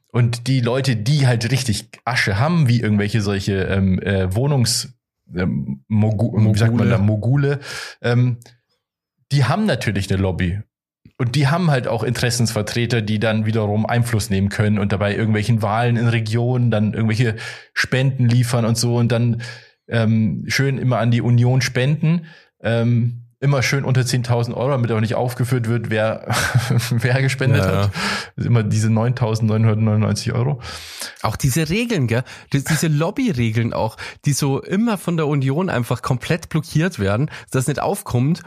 [0.09, 4.93] Und die Leute, die halt richtig Asche haben, wie irgendwelche solche ähm, äh, Wohnungs,
[5.35, 6.55] ähm, Mogu Mogule.
[6.55, 7.61] wie sagt man da, Mogule,
[8.03, 8.37] ähm,
[9.33, 10.61] die haben natürlich eine Lobby.
[11.17, 15.63] Und die haben halt auch Interessensvertreter, die dann wiederum Einfluss nehmen können und dabei irgendwelchen
[15.63, 17.37] Wahlen in Regionen dann irgendwelche
[17.73, 19.43] Spenden liefern und so und dann
[19.87, 22.27] ähm, schön immer an die Union spenden.
[22.61, 26.35] Ähm, immer schön unter 10.000 Euro, damit auch nicht aufgeführt wird, wer,
[26.91, 27.91] wer gespendet ja, hat.
[28.37, 28.45] Ja.
[28.47, 30.61] Immer diese 9.999 Euro.
[31.21, 32.25] Auch diese Regeln, gell?
[32.53, 37.67] Diese Lobbyregeln auch, die so immer von der Union einfach komplett blockiert werden, dass das
[37.69, 38.43] nicht aufkommt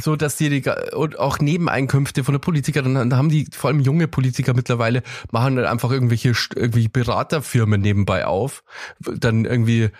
[0.00, 3.80] so dass die, die und auch Nebeneinkünfte von der Politiker, dann haben die vor allem
[3.80, 8.64] junge Politiker mittlerweile machen dann einfach irgendwelche irgendwie Beraterfirmen nebenbei auf,
[9.00, 9.90] dann irgendwie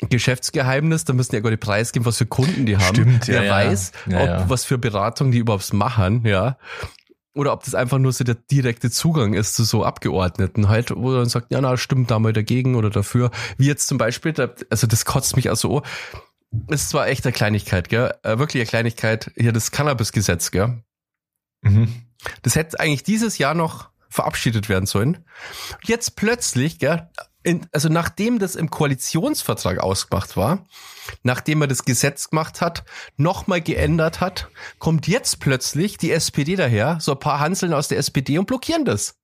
[0.00, 2.94] Geschäftsgeheimnis, da müssen die ja gar nicht preisgeben, was für Kunden die haben.
[2.94, 4.24] Stimmt, Wer ja, weiß, ja.
[4.24, 6.58] Ja, ob was für Beratung die überhaupt machen, ja.
[7.34, 11.12] Oder ob das einfach nur so der direkte Zugang ist zu so Abgeordneten halt, wo
[11.12, 13.32] dann sagt, ja, na, stimmt da mal dagegen oder dafür.
[13.58, 14.34] Wie jetzt zum Beispiel,
[14.70, 15.82] also das kotzt mich also,
[16.68, 20.82] ist zwar echt eine Kleinigkeit, gell, äh, wirklich eine Kleinigkeit, hier das Cannabis-Gesetz, gell.
[21.62, 22.02] Mhm.
[22.42, 25.24] Das hätte eigentlich dieses Jahr noch verabschiedet werden sollen.
[25.82, 27.08] Jetzt plötzlich, gell,
[27.42, 30.66] in, also nachdem das im Koalitionsvertrag ausgemacht war,
[31.22, 32.84] nachdem er das Gesetz gemacht hat,
[33.16, 34.48] nochmal geändert hat,
[34.78, 38.84] kommt jetzt plötzlich die SPD daher, so ein paar Hanseln aus der SPD und blockieren
[38.84, 39.16] das.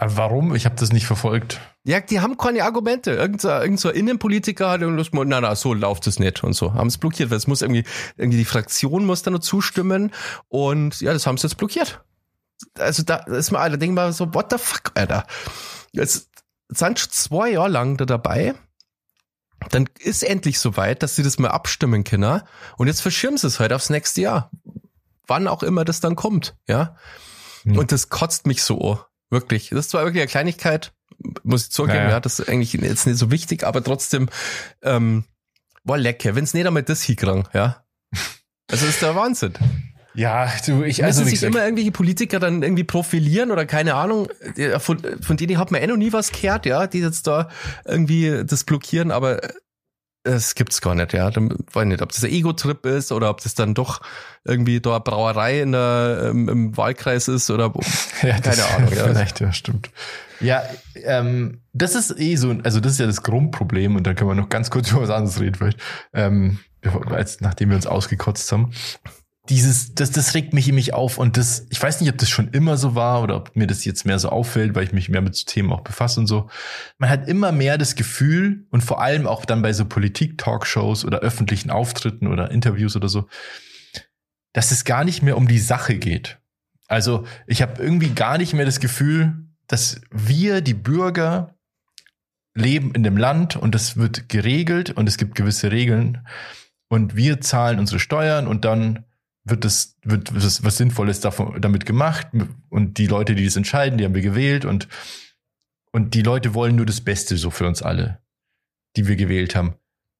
[0.00, 0.54] Aber warum?
[0.54, 1.60] Ich habe das nicht verfolgt.
[1.82, 3.10] Ja, die haben keine Argumente.
[3.10, 6.72] Irgend so, irgend so Innenpolitiker hat irgendwas, na, na, so läuft es nicht und so.
[6.72, 7.84] Haben es blockiert, weil es muss irgendwie,
[8.16, 10.12] irgendwie die Fraktion muss da nur zustimmen
[10.46, 12.00] und ja, das haben sie jetzt blockiert.
[12.78, 15.26] Also da ist mal, da denkt man so, what the fuck, Alter.
[15.90, 16.30] Jetzt
[16.68, 18.54] sind schon zwei Jahre lang da dabei.
[19.70, 22.42] Dann ist endlich soweit, dass sie das mal abstimmen können.
[22.76, 24.52] Und jetzt verschirmen sie es halt aufs nächste Jahr.
[25.26, 26.94] Wann auch immer das dann kommt, ja.
[27.64, 27.78] Hm.
[27.78, 29.00] Und das kotzt mich so.
[29.30, 29.70] Wirklich.
[29.70, 30.92] Das ist zwar wirklich eine Kleinigkeit,
[31.42, 32.10] muss ich zugeben, naja.
[32.10, 34.28] ja, das ist eigentlich jetzt nicht so wichtig, aber trotzdem,
[34.82, 35.24] ähm,
[35.84, 36.34] war lecker.
[36.34, 37.84] Wenn's nicht einmal das hinkriegen, ja.
[38.70, 39.54] Also das ist der Wahnsinn.
[40.12, 44.28] Ja, du, ich also sich immer irgendwelche Politiker dann irgendwie profilieren oder keine Ahnung,
[44.78, 47.48] von, von denen hat man eh noch nie was gehört, ja, die jetzt da
[47.86, 49.40] irgendwie das blockieren, aber
[50.28, 51.30] es gibt's gar nicht, ja.
[51.30, 54.00] Dann weiß ich nicht, ob das ein Ego-Trip ist oder ob das dann doch
[54.44, 57.72] irgendwie da eine Brauerei in der, im, im Wahlkreis ist oder
[58.22, 58.92] ja, keine Ahnung.
[58.94, 59.04] Ja.
[59.04, 59.90] Vielleicht, ja, stimmt.
[60.40, 60.62] Ja,
[61.04, 64.34] ähm, das ist eh so, also das ist ja das Grundproblem und da können wir
[64.34, 65.80] noch ganz kurz über was anderes reden, vielleicht,
[66.12, 66.58] ähm,
[67.10, 68.70] als, nachdem wir uns ausgekotzt haben
[69.48, 72.28] dieses, das, das regt mich in mich auf und das, ich weiß nicht, ob das
[72.28, 75.08] schon immer so war oder ob mir das jetzt mehr so auffällt, weil ich mich
[75.08, 76.50] mehr mit Themen auch befasse und so.
[76.98, 81.20] Man hat immer mehr das Gefühl und vor allem auch dann bei so Politik-Talkshows oder
[81.20, 83.26] öffentlichen Auftritten oder Interviews oder so,
[84.52, 86.38] dass es gar nicht mehr um die Sache geht.
[86.86, 91.54] Also ich habe irgendwie gar nicht mehr das Gefühl, dass wir, die Bürger,
[92.54, 96.26] leben in dem Land und das wird geregelt und es gibt gewisse Regeln
[96.88, 99.04] und wir zahlen unsere Steuern und dann
[99.50, 102.28] wird das, wird was, was Sinnvolles davon, damit gemacht
[102.68, 104.88] und die Leute, die das entscheiden, die haben wir gewählt und,
[105.92, 108.20] und die Leute wollen nur das Beste so für uns alle,
[108.96, 109.74] die wir gewählt haben.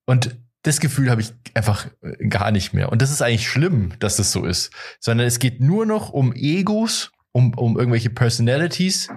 [0.06, 2.90] Und das Gefühl habe ich einfach äh, gar nicht mehr.
[2.90, 4.70] Und das ist eigentlich schlimm, dass das so ist,
[5.00, 9.08] sondern es geht nur noch um Egos, um, um irgendwelche Personalities,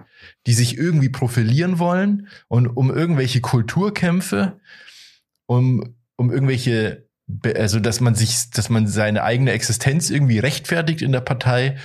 [0.45, 4.59] die sich irgendwie profilieren wollen und um irgendwelche Kulturkämpfe,
[5.47, 7.09] um, um irgendwelche
[7.55, 11.77] also dass man sich, dass man seine eigene Existenz irgendwie rechtfertigt in der Partei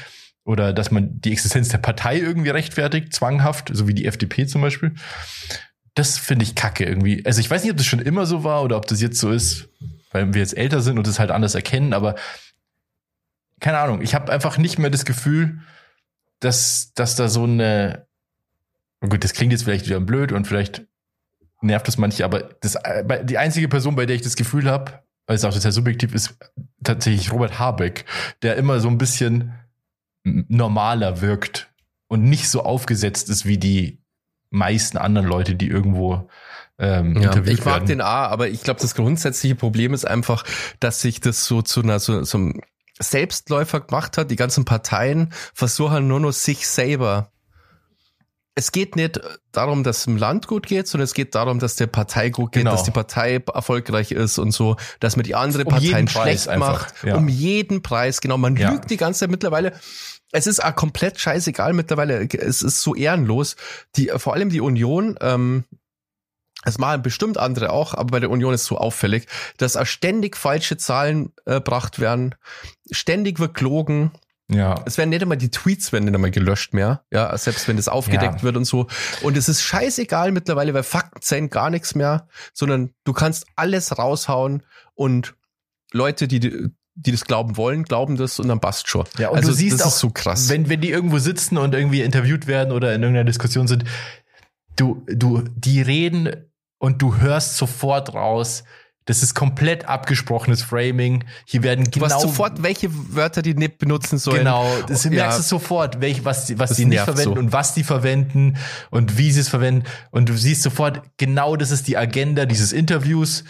[0.45, 4.63] oder dass man die Existenz der Partei irgendwie rechtfertigt, zwanghaft, so wie die FDP zum
[4.63, 4.95] Beispiel.
[5.95, 7.25] Das finde ich kacke irgendwie.
[7.27, 9.33] Also ich weiß nicht, ob das schon immer so war oder ob das jetzt so
[9.33, 9.69] ist,
[10.13, 12.15] weil wir jetzt älter sind und das halt anders erkennen, aber
[13.61, 15.61] keine Ahnung, ich habe einfach nicht mehr das Gefühl,
[16.41, 18.07] dass, dass da so eine,
[19.01, 20.87] gut, das klingt jetzt vielleicht wieder blöd und vielleicht
[21.63, 25.03] nervt das manche, aber das, äh, die einzige Person, bei der ich das Gefühl habe,
[25.27, 26.37] weil es auch sehr subjektiv ist,
[26.83, 28.05] tatsächlich Robert Habeck,
[28.43, 29.55] der immer so ein bisschen
[30.25, 31.71] normaler wirkt
[32.09, 34.03] und nicht so aufgesetzt ist wie die
[34.51, 36.29] meisten anderen Leute, die irgendwo
[36.79, 37.87] ähm, ja, ich mag werden.
[37.87, 40.45] den A, aber ich glaube, das grundsätzliche Problem ist einfach,
[40.79, 42.61] dass sich das so zu einer so, so einem
[42.99, 44.31] Selbstläufer gemacht hat.
[44.31, 47.31] Die ganzen Parteien versuchen nur noch sich selber
[48.59, 49.21] es geht nicht
[49.53, 52.53] darum, dass es dem Land gut geht, sondern es geht darum, dass der Partei gut
[52.53, 52.73] geht, genau.
[52.73, 56.95] dass die Partei erfolgreich ist und so, dass man die andere um Parteien schlecht macht.
[57.05, 57.17] Ja.
[57.17, 58.39] Um jeden Preis, genau.
[58.39, 58.71] Man ja.
[58.71, 59.79] lügt die ganze Zeit mittlerweile.
[60.33, 62.27] Es ist auch komplett scheißegal mittlerweile.
[62.33, 63.57] Es ist so ehrenlos.
[63.97, 65.65] Die, vor allem die Union, ähm,
[66.65, 69.27] das machen bestimmt andere auch, aber bei der Union ist so auffällig,
[69.59, 72.35] dass auch ständig falsche Zahlen äh, gebracht werden.
[72.91, 74.13] Ständig wird gelogen
[74.51, 74.81] ja.
[74.87, 77.05] Es werden nicht einmal die Tweets werden nicht einmal gelöscht mehr.
[77.11, 78.43] Ja, selbst wenn das aufgedeckt ja.
[78.43, 78.87] wird und so.
[79.23, 83.99] Und es ist scheißegal mittlerweile, weil Fakten zählen gar nichts mehr, sondern du kannst alles
[83.99, 84.63] raushauen
[84.95, 85.35] und
[85.93, 89.05] Leute, die die das glauben wollen, glauben das und dann passt schon.
[89.19, 90.49] Ja, und also, du siehst auch, so krass.
[90.49, 93.85] Wenn, wenn die irgendwo sitzen und irgendwie interviewt werden oder in irgendeiner Diskussion sind,
[94.77, 98.65] du, du, die reden und du hörst sofort raus,
[99.07, 101.25] das ist komplett abgesprochenes Framing.
[101.47, 102.07] Hier werden du genau.
[102.07, 104.39] Du weißt sofort, welche Wörter die nicht benutzen sollen.
[104.39, 104.69] Genau.
[104.89, 105.11] Das ja.
[105.11, 107.41] merkst du sofort, welche, was, was die nicht verwenden so.
[107.41, 108.57] und was die verwenden
[108.91, 109.85] und wie sie es verwenden.
[110.11, 113.45] Und du siehst sofort, genau das ist die Agenda dieses Interviews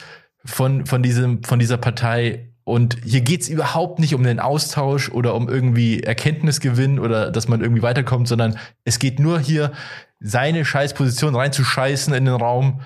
[0.44, 2.50] von, von diesem, von dieser Partei.
[2.64, 7.62] Und hier geht's überhaupt nicht um den Austausch oder um irgendwie Erkenntnisgewinn oder dass man
[7.62, 9.72] irgendwie weiterkommt, sondern es geht nur hier,
[10.20, 12.80] seine Scheißposition reinzuscheißen in den Raum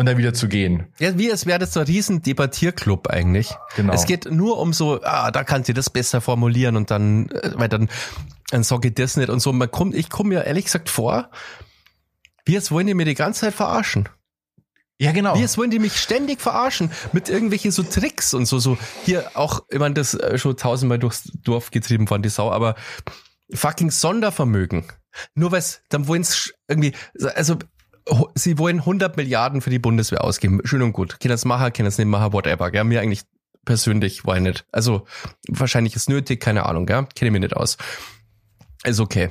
[0.00, 0.86] und dann wieder zu gehen.
[0.98, 3.54] Ja, wie es wäre das so ein riesen Debattierclub eigentlich.
[3.76, 3.92] Genau.
[3.92, 7.50] Es geht nur um so, ah, da kannst du das besser formulieren und dann, äh,
[7.56, 7.90] weil dann,
[8.48, 9.52] dann sage ich das nicht und so.
[9.52, 11.28] Man kommt, ich komme mir ehrlich gesagt vor,
[12.46, 14.08] wie jetzt wollen die mir die ganze Zeit verarschen.
[14.98, 15.34] Ja, genau.
[15.34, 18.78] Wie jetzt wollen die mich ständig verarschen mit irgendwelche so Tricks und so, so.
[19.04, 22.74] Hier auch, ich meine, das äh, schon tausendmal durchs Dorf getrieben worden, die Sau, aber
[23.52, 24.84] fucking Sondervermögen.
[25.34, 26.94] Nur weil dann wollen sie irgendwie,
[27.34, 27.58] also
[28.34, 30.60] sie wollen 100 Milliarden für die Bundeswehr ausgeben.
[30.64, 31.20] Schön und gut.
[31.20, 32.70] Können es machen, können es nicht machen, whatever.
[32.70, 32.84] Gell?
[32.84, 33.22] Mir eigentlich
[33.64, 34.64] persönlich, why nicht?
[34.72, 35.06] Also,
[35.48, 37.06] wahrscheinlich ist nötig, keine Ahnung, gell?
[37.14, 37.76] Kenne mir nicht aus.
[38.84, 39.30] Ist okay.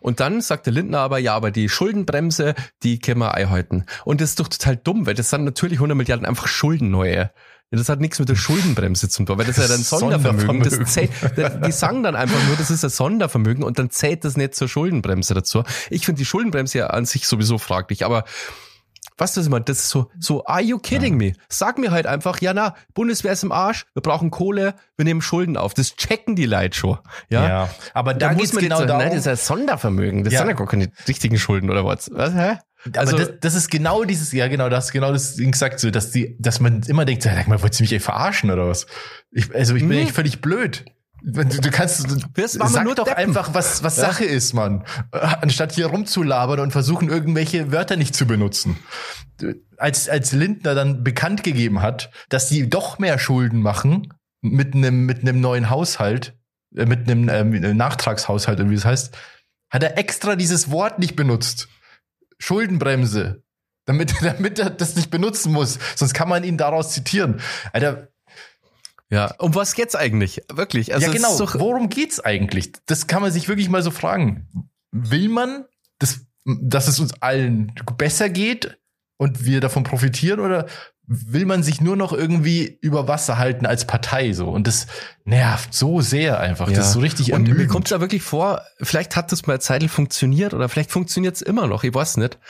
[0.00, 3.86] Und dann sagt der Lindner aber, ja, aber die Schuldenbremse, die können wir einhalten.
[4.04, 7.30] Und das ist doch total dumm, weil das sind natürlich 100 Milliarden einfach Schulden neue.
[7.72, 10.62] Ja, das hat nichts mit der Schuldenbremse zu tun, weil das ist ja ein Sondervermögen.
[10.62, 11.10] Das zählt,
[11.66, 14.68] die sagen dann einfach nur, das ist ein Sondervermögen und dann zählt das nicht zur
[14.68, 15.64] Schuldenbremse dazu.
[15.88, 18.24] Ich finde die Schuldenbremse ja an sich sowieso fraglich, aber
[19.16, 21.30] was das immer, das ist so, so, are you kidding ja.
[21.30, 21.32] me?
[21.48, 25.22] Sag mir halt einfach, ja na, Bundeswehr ist im Arsch, wir brauchen Kohle, wir nehmen
[25.22, 25.72] Schulden auf.
[25.72, 26.98] Das checken die Leute schon.
[27.30, 29.02] Ja, ja aber da, da geht's genau darum.
[29.02, 30.40] Nein, das ist ja Sondervermögen, das ja.
[30.40, 32.10] sind ja gar keine richtigen Schulden oder was.
[32.12, 32.58] Was, hä?
[32.96, 35.90] Also, Aber das, das ist genau dieses, ja genau, das genau das Ding gesagt, so,
[35.90, 38.86] dass die, dass man immer denkt, sag mal, wolltest du mich ey verarschen oder was?
[39.30, 40.04] Ich, also ich bin mhm.
[40.04, 40.84] echt völlig blöd.
[41.24, 43.28] Du, du kannst, du, sag nur doch Deppen.
[43.28, 44.06] einfach, was, was ja.
[44.06, 44.84] Sache ist, Mann.
[45.12, 48.76] Anstatt hier rumzulabern und versuchen, irgendwelche Wörter nicht zu benutzen.
[49.76, 55.06] Als, als Lindner dann bekannt gegeben hat, dass die doch mehr Schulden machen mit einem,
[55.06, 56.34] mit einem neuen Haushalt,
[56.76, 59.16] äh, mit einem ähm, Nachtragshaushalt, wie es heißt,
[59.70, 61.68] hat er extra dieses Wort nicht benutzt.
[62.42, 63.42] Schuldenbremse.
[63.84, 65.78] Damit, damit er das nicht benutzen muss.
[65.96, 67.40] Sonst kann man ihn daraus zitieren.
[67.72, 68.08] Alter.
[69.10, 70.42] Ja, um was geht's eigentlich?
[70.50, 70.94] Wirklich?
[70.94, 71.38] Also ja, genau.
[71.38, 72.72] Worum geht's eigentlich?
[72.86, 74.48] Das kann man sich wirklich mal so fragen.
[74.90, 75.66] Will man,
[75.98, 78.78] dass, dass es uns allen besser geht
[79.22, 80.66] und wir davon profitieren oder
[81.06, 84.88] will man sich nur noch irgendwie über Wasser halten als Partei so und das
[85.24, 86.68] nervt so sehr einfach.
[86.68, 86.74] Ja.
[86.74, 89.86] Das ist so richtig Und mir kommt da wirklich vor, vielleicht hat das mal Zeitl
[89.86, 92.40] funktioniert oder vielleicht funktioniert es immer noch, ich weiß nicht.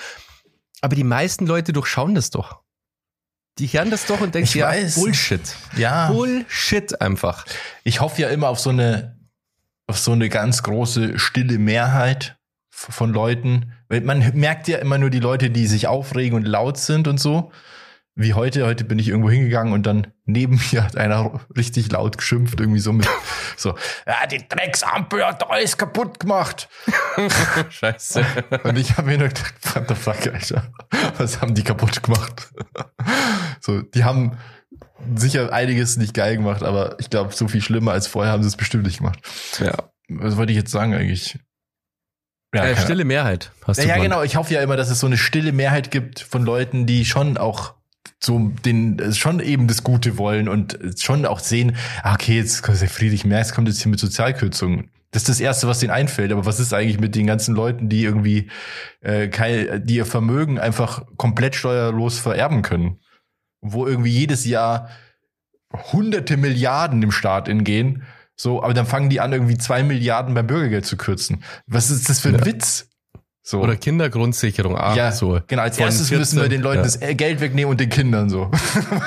[0.80, 2.62] Aber die meisten Leute durchschauen das doch.
[3.58, 4.94] Die hören das doch und denken, ich ja, weiß.
[4.94, 5.42] Bullshit.
[5.76, 6.10] Ja.
[6.10, 7.44] Bullshit einfach.
[7.84, 9.18] Ich hoffe ja immer auf so eine,
[9.86, 12.38] auf so eine ganz große stille Mehrheit
[12.90, 13.72] von Leuten.
[13.88, 17.18] Weil man merkt ja immer nur die Leute, die sich aufregen und laut sind und
[17.18, 17.52] so
[18.14, 18.66] wie heute.
[18.66, 22.80] Heute bin ich irgendwo hingegangen und dann neben mir hat einer richtig laut geschimpft, irgendwie
[22.80, 23.08] so mit
[23.56, 23.74] so,
[24.06, 26.68] ja, die Drecksampel hat alles kaputt gemacht.
[27.70, 28.24] Scheiße.
[28.64, 30.72] Und ich habe mir nur gedacht, what the fuck, Alter,
[31.18, 32.50] was haben die kaputt gemacht?
[33.60, 34.38] so, die haben
[35.16, 38.48] sicher einiges nicht geil gemacht, aber ich glaube, so viel schlimmer als vorher haben sie
[38.48, 39.18] es bestimmt nicht gemacht.
[39.58, 39.72] Ja.
[40.08, 41.38] Was wollte ich jetzt sagen eigentlich?
[42.54, 43.50] Ja, äh, stille Mehrheit.
[43.66, 44.22] Hast ja, du ja genau.
[44.22, 47.38] Ich hoffe ja immer, dass es so eine stille Mehrheit gibt von Leuten, die schon
[47.38, 47.74] auch
[48.20, 52.80] so den schon eben das Gute wollen und schon auch sehen, ah, okay, jetzt kommt
[52.80, 54.90] der Friedrich Merz kommt jetzt hier mit Sozialkürzungen.
[55.10, 56.32] Das ist das Erste, was denen einfällt.
[56.32, 58.50] Aber was ist eigentlich mit den ganzen Leuten, die irgendwie
[59.00, 63.00] äh, kein, die ihr Vermögen einfach komplett steuerlos vererben können?
[63.60, 64.88] Wo irgendwie jedes Jahr
[65.92, 68.04] hunderte Milliarden im Staat ingehen.
[68.36, 71.44] So, aber dann fangen die an, irgendwie zwei Milliarden beim Bürgergeld zu kürzen.
[71.66, 72.46] Was ist das für ein ja.
[72.46, 72.88] Witz?
[73.44, 73.60] So.
[73.60, 75.40] Oder Kindergrundsicherung, ah, ja, so.
[75.48, 76.82] Genau, als erstes 14, müssen wir den Leuten ja.
[76.84, 78.52] das Geld wegnehmen und den Kindern so.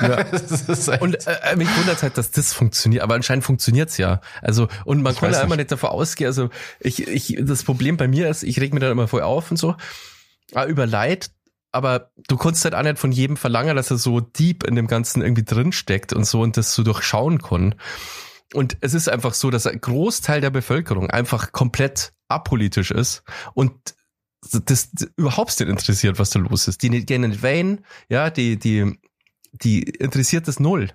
[0.02, 0.26] Ja.
[1.00, 4.20] und äh, mich wundert halt, dass das funktioniert, aber anscheinend funktioniert's ja.
[4.42, 6.50] Also, und man ich kann ja immer nicht davor ausgehen, also
[6.80, 9.56] ich, ich, das Problem bei mir ist, ich reg mir dann immer voll auf und
[9.56, 9.74] so,
[10.52, 11.30] ah, über Leid,
[11.72, 14.86] aber du kannst halt auch nicht von jedem verlangen, dass er so deep in dem
[14.86, 17.74] Ganzen irgendwie drinsteckt und so und das so durchschauen kann.
[18.54, 23.22] Und es ist einfach so, dass ein Großteil der Bevölkerung einfach komplett apolitisch ist
[23.54, 23.94] und
[24.52, 26.82] das, das überhaupt nicht interessiert, was da los ist.
[26.82, 28.98] Die gehen nicht weinen, ja, die, die,
[29.52, 30.92] die interessiert das null.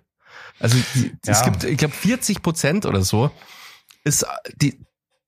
[0.59, 1.33] Also die, ja.
[1.33, 3.31] es gibt, ich glaube, 40 Prozent oder so
[4.03, 4.25] ist
[4.55, 4.79] die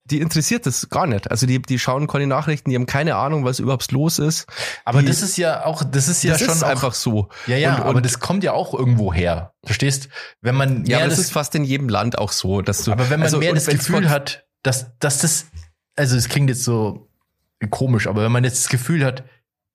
[0.05, 1.31] die interessiert das gar nicht.
[1.31, 4.47] Also die, die schauen keine Nachrichten, die haben keine Ahnung, was überhaupt los ist.
[4.83, 7.29] Aber die, das ist ja auch, das ist ja das schon ist auch, einfach so.
[7.47, 9.53] Ja, ja, und, aber das kommt ja auch irgendwo her.
[9.63, 10.09] Verstehst?
[10.41, 12.91] Wenn man ja, das, das, ist fast in jedem Land auch so, dass du.
[12.91, 15.45] Aber wenn man also, mehr das Gefühl hat, dass, dass das,
[15.95, 17.09] also es klingt jetzt so
[17.69, 19.23] komisch, aber wenn man jetzt das Gefühl hat,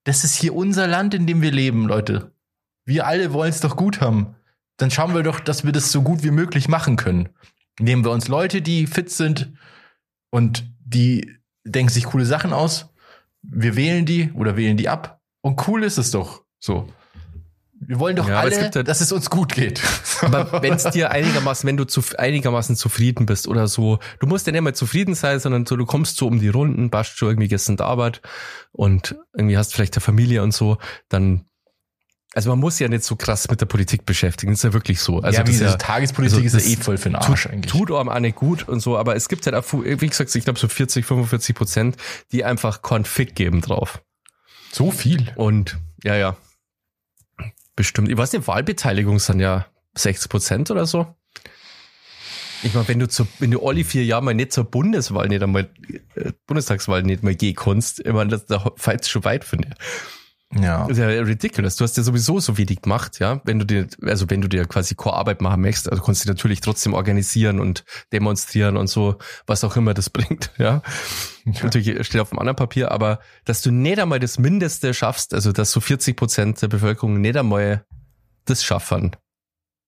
[0.03, 2.31] das ist hier unser Land, in dem wir leben, Leute.
[2.85, 4.35] Wir alle wollen es doch gut haben.
[4.77, 7.29] Dann schauen wir doch, dass wir das so gut wie möglich machen können.
[7.79, 9.53] Nehmen wir uns Leute, die fit sind
[10.29, 12.93] und die denken sich coole Sachen aus.
[13.41, 15.21] Wir wählen die oder wählen die ab.
[15.41, 16.87] Und cool ist es doch so.
[17.81, 19.81] Wir wollen doch ja, alle, halt, dass es uns gut geht.
[20.21, 24.45] Aber wenn es dir einigermaßen, wenn du zu, einigermaßen zufrieden bist oder so, du musst
[24.47, 27.29] ja nicht mal zufrieden sein, sondern so, du kommst so um die Runden, passt schon
[27.29, 28.21] irgendwie gestern Arbeit
[28.73, 30.77] und irgendwie hast vielleicht eine Familie und so,
[31.07, 31.45] dann
[32.35, 35.01] also man muss ja nicht so krass mit der Politik beschäftigen, das ist ja wirklich
[35.01, 35.19] so.
[35.19, 37.71] Also ja, diese ja, Tagespolitik also ist ja eh voll für den Arsch tut, eigentlich.
[37.71, 40.43] Tut einem auch nicht gut und so, aber es gibt halt auch, wie gesagt, ich
[40.43, 41.97] glaube so 40, 45 Prozent,
[42.31, 44.03] die einfach Config geben drauf.
[44.71, 45.31] So viel?
[45.35, 46.37] Und, ja, ja.
[47.75, 48.09] Bestimmt.
[48.09, 49.65] Ich weiß nicht, Wahlbeteiligung sind ja
[49.95, 51.15] 60 Prozent oder so.
[52.61, 55.41] Ich meine, wenn du zu, wenn du alle vier Jahre mal nicht zur Bundeswahl nicht
[55.41, 55.69] einmal,
[56.15, 60.18] äh, Bundestagswahl nicht mal gehen kannst, ich meine, das, da fällt schon weit, finde ich.
[60.55, 60.87] Ja.
[60.87, 61.75] Das ist ja ridiculous.
[61.75, 63.39] Du hast ja sowieso so wenig gemacht, ja.
[63.43, 66.61] Wenn du dir, also wenn du dir quasi Core-Arbeit machen möchtest, also kannst du natürlich
[66.61, 70.81] trotzdem organisieren und demonstrieren und so, was auch immer das bringt, ja.
[71.45, 71.63] ja.
[71.63, 75.51] Natürlich steht auf dem anderen Papier, aber dass du nicht einmal das Mindeste schaffst, also
[75.51, 77.85] dass so 40 Prozent der Bevölkerung nicht einmal
[78.45, 79.15] das schaffen,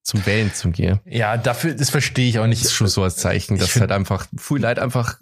[0.04, 1.00] zum Wählen zu gehen.
[1.06, 2.62] Ja, dafür, das verstehe ich auch nicht.
[2.62, 5.18] Das ist schon so als Zeichen, dass halt einfach viel Leid einfach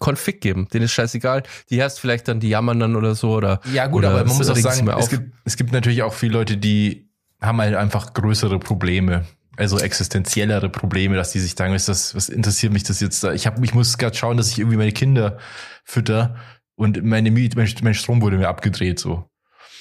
[0.00, 0.68] Config geben.
[0.72, 1.42] Denen ist scheißegal.
[1.70, 3.60] Die hast vielleicht dann, die jammern dann oder so oder.
[3.72, 6.56] Ja, gut, aber man muss auch sagen, es gibt, es gibt natürlich auch viele Leute,
[6.56, 7.08] die
[7.40, 9.24] haben halt einfach größere Probleme.
[9.56, 13.32] Also existenziellere Probleme, dass die sich sagen, was, das, was interessiert mich das jetzt da?
[13.32, 15.38] Ich habe, ich muss gerade schauen, dass ich irgendwie meine Kinder
[15.84, 16.36] fütter
[16.74, 19.28] und meine Miet, mein, mein Strom wurde mir abgedreht, so.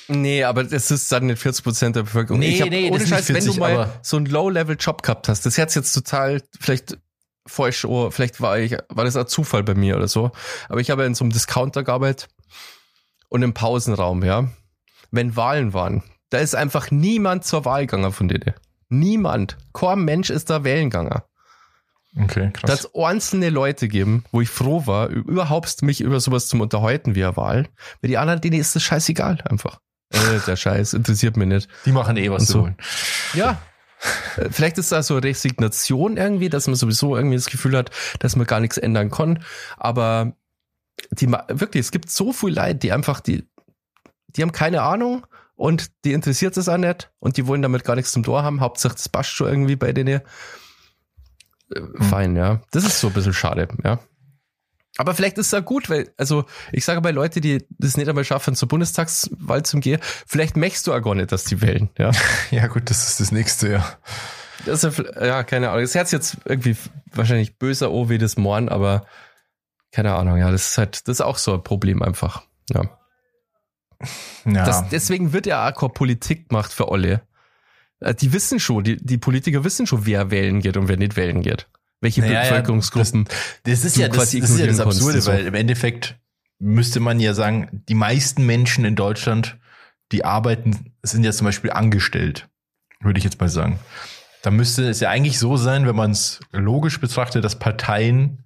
[0.08, 2.40] Nee, aber das ist dann nicht 40 Prozent der Bevölkerung.
[2.40, 5.46] Nee, ich hab, nee, ohne Scheiß, 40, wenn du mal so einen Low-Level-Job gehabt hast,
[5.46, 6.98] das hört jetzt total vielleicht
[7.46, 10.32] falsch, oh, vielleicht war ich, war das ein Zufall bei mir oder so.
[10.70, 12.30] Aber ich habe in so einem Discounter gearbeitet
[13.30, 14.50] und im Pausenraum, ja.
[15.12, 18.54] Wenn Wahlen waren, da ist einfach niemand zur Wahl gegangen von denen.
[18.90, 19.58] Niemand.
[19.74, 21.22] Kein Mensch ist da wählen gegangen.
[22.20, 22.70] Okay, krass.
[22.70, 27.24] Dass einzelne Leute geben, wo ich froh war, überhaupt mich über sowas zum Unterhalten wie
[27.24, 27.70] eine Wahl.
[28.02, 29.80] Weil die anderen, denen ist das scheißegal einfach.
[30.12, 31.70] Äh, der Scheiß interessiert mich nicht.
[31.86, 32.70] Die machen eh was zu so.
[33.34, 33.56] Ja, äh,
[34.52, 38.48] vielleicht ist da so Resignation irgendwie, dass man sowieso irgendwie das Gefühl hat, dass man
[38.48, 39.44] gar nichts ändern kann.
[39.78, 40.34] Aber
[41.12, 43.48] die wirklich, es gibt so viel Leid, die einfach, die,
[44.28, 45.26] die haben keine Ahnung
[45.56, 48.62] und die interessiert es auch nicht und die wollen damit gar nichts zum Tor haben.
[48.62, 50.22] Hauptsache, das passt schon irgendwie bei denen.
[51.74, 52.02] Äh, hm.
[52.02, 52.62] Fein, ja.
[52.72, 54.00] Das ist so ein bisschen schade, ja.
[54.98, 58.08] Aber vielleicht ist es ja gut, weil, also ich sage bei Leute, die das nicht
[58.08, 61.90] einmal schaffen, zur Bundestagswahl zu gehen, vielleicht möchtest du auch gar nicht, dass die wählen,
[61.98, 62.12] ja.
[62.52, 63.98] ja, gut, das ist das nächste, ja.
[64.66, 65.82] Das ist ja, ja, keine Ahnung.
[65.82, 66.78] Das Herz jetzt irgendwie
[67.12, 69.06] wahrscheinlich böser O wie das Morn, aber
[69.92, 72.84] keine Ahnung, ja, das ist halt, das ist auch so ein Problem einfach, ja.
[74.46, 74.66] Ja.
[74.66, 77.22] Das, deswegen wird ja auch Politik gemacht für alle.
[78.00, 81.16] Äh, die wissen schon, die, die Politiker wissen schon, wer wählen geht und wer nicht
[81.16, 81.68] wählen geht
[82.04, 83.26] welche naja, Bevölkerungsgruppen.
[83.26, 85.32] Das, das ist ja das, das, ist ja das Absurde, so.
[85.32, 86.20] weil im Endeffekt
[86.60, 89.58] müsste man ja sagen, die meisten Menschen in Deutschland,
[90.12, 92.48] die arbeiten, sind ja zum Beispiel angestellt,
[93.02, 93.80] würde ich jetzt mal sagen.
[94.44, 98.44] Da müsste es ja eigentlich so sein, wenn man es logisch betrachtet, dass Parteien,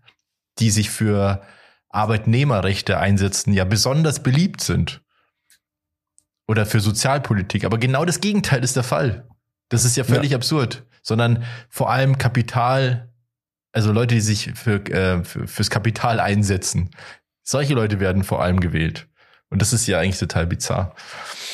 [0.60, 1.41] die sich für
[1.89, 5.01] Arbeitnehmerrechte einsetzen, ja besonders beliebt sind.
[6.47, 7.66] Oder für Sozialpolitik.
[7.66, 9.28] Aber genau das Gegenteil ist der Fall.
[9.70, 10.38] Das ist ja völlig ja.
[10.38, 10.86] absurd.
[11.01, 13.07] Sondern vor allem Kapital
[13.78, 16.89] also Leute, die sich für, äh, für, fürs Kapital einsetzen.
[17.43, 19.07] Solche Leute werden vor allem gewählt.
[19.51, 20.95] Und das ist ja eigentlich total bizarr.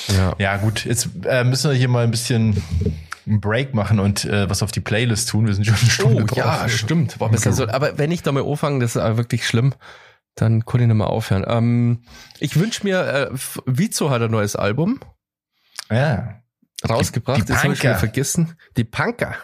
[0.07, 2.63] Ja, ja gut, jetzt äh, müssen wir hier mal ein bisschen
[3.27, 5.47] einen Break machen und äh, was auf die Playlist tun.
[5.47, 6.37] Wir sind schon eine Stunde oh, drauf.
[6.37, 7.19] Ja, stimmt.
[7.19, 7.51] Boah, okay.
[7.51, 9.73] so, aber wenn ich damit anfange, das ist wirklich schlimm,
[10.35, 11.43] dann kann ich nicht mal aufhören.
[11.45, 12.03] Ähm,
[12.39, 15.01] ich wünsche mir, äh, Vizo hat ein neues Album.
[15.91, 16.41] Ja.
[16.87, 18.57] Rausgebracht, die, die das habe ich schon vergessen.
[18.77, 19.35] Die Punker.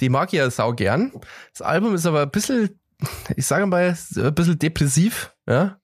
[0.00, 1.12] Die mag ich ja sau gern.
[1.52, 2.80] Das Album ist aber ein bisschen,
[3.36, 5.78] ich sage mal, ein bisschen depressiv, ja.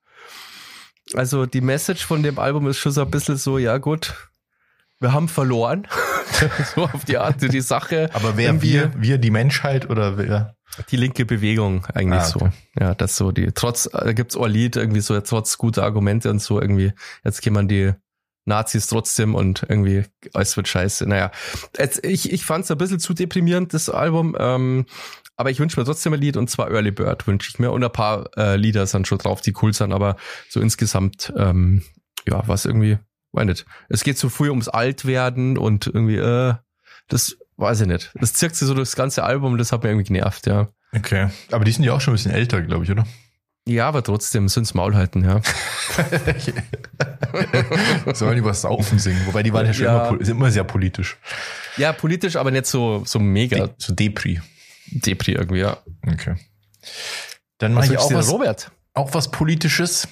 [1.13, 4.15] Also die Message von dem Album ist schon so ein bisschen so, ja gut,
[5.01, 5.87] wir haben verloren.
[6.75, 8.11] so auf die Art, die Sache.
[8.15, 8.93] Aber wer wir?
[8.97, 10.57] Wir, die Menschheit oder wer?
[10.91, 12.51] Die linke Bewegung eigentlich ah, okay.
[12.75, 12.83] so.
[12.83, 16.41] Ja, das so die, trotz, da gibt's auch Lied irgendwie so, trotz guter Argumente und
[16.41, 16.93] so irgendwie,
[17.23, 17.93] jetzt kann man die
[18.45, 21.07] Nazis trotzdem und irgendwie alles wird scheiße.
[21.07, 21.31] Naja,
[21.79, 24.37] jetzt, ich, ich fand es ein bisschen zu deprimierend, das Album.
[24.39, 24.87] Ähm,
[25.37, 27.73] aber ich wünsche mir trotzdem ein Lied und zwar Early Bird wünsche ich mir.
[27.73, 30.17] Und ein paar äh, Lieder sind schon drauf, die cool sind, aber
[30.49, 31.83] so insgesamt, ähm,
[32.29, 32.99] ja, was irgendwie,
[33.33, 33.67] weiß nicht.
[33.89, 36.55] Es geht so früh ums Altwerden und irgendwie, äh,
[37.09, 38.13] das weiß ich nicht.
[38.15, 40.69] Das zirkt sich so das ganze Album, das hat mir irgendwie genervt, ja.
[40.95, 41.29] Okay.
[41.51, 43.05] Aber die sind ja auch schon ein bisschen älter, glaube ich, oder?
[43.67, 45.41] Ja, aber trotzdem, sind's Maul halten, ja.
[48.15, 49.25] Sollen die was saufen singen?
[49.25, 50.09] Wobei die waren ja schon ja.
[50.09, 51.17] Immer, immer, sehr politisch.
[51.79, 53.67] Ja, politisch, aber nicht so, so mega.
[53.67, 54.43] De, so Depri.
[54.89, 55.79] Depri irgendwie, ja.
[56.07, 56.37] Okay.
[57.57, 58.71] Dann mache ich auch was, Robert?
[58.93, 60.09] auch was Politisches.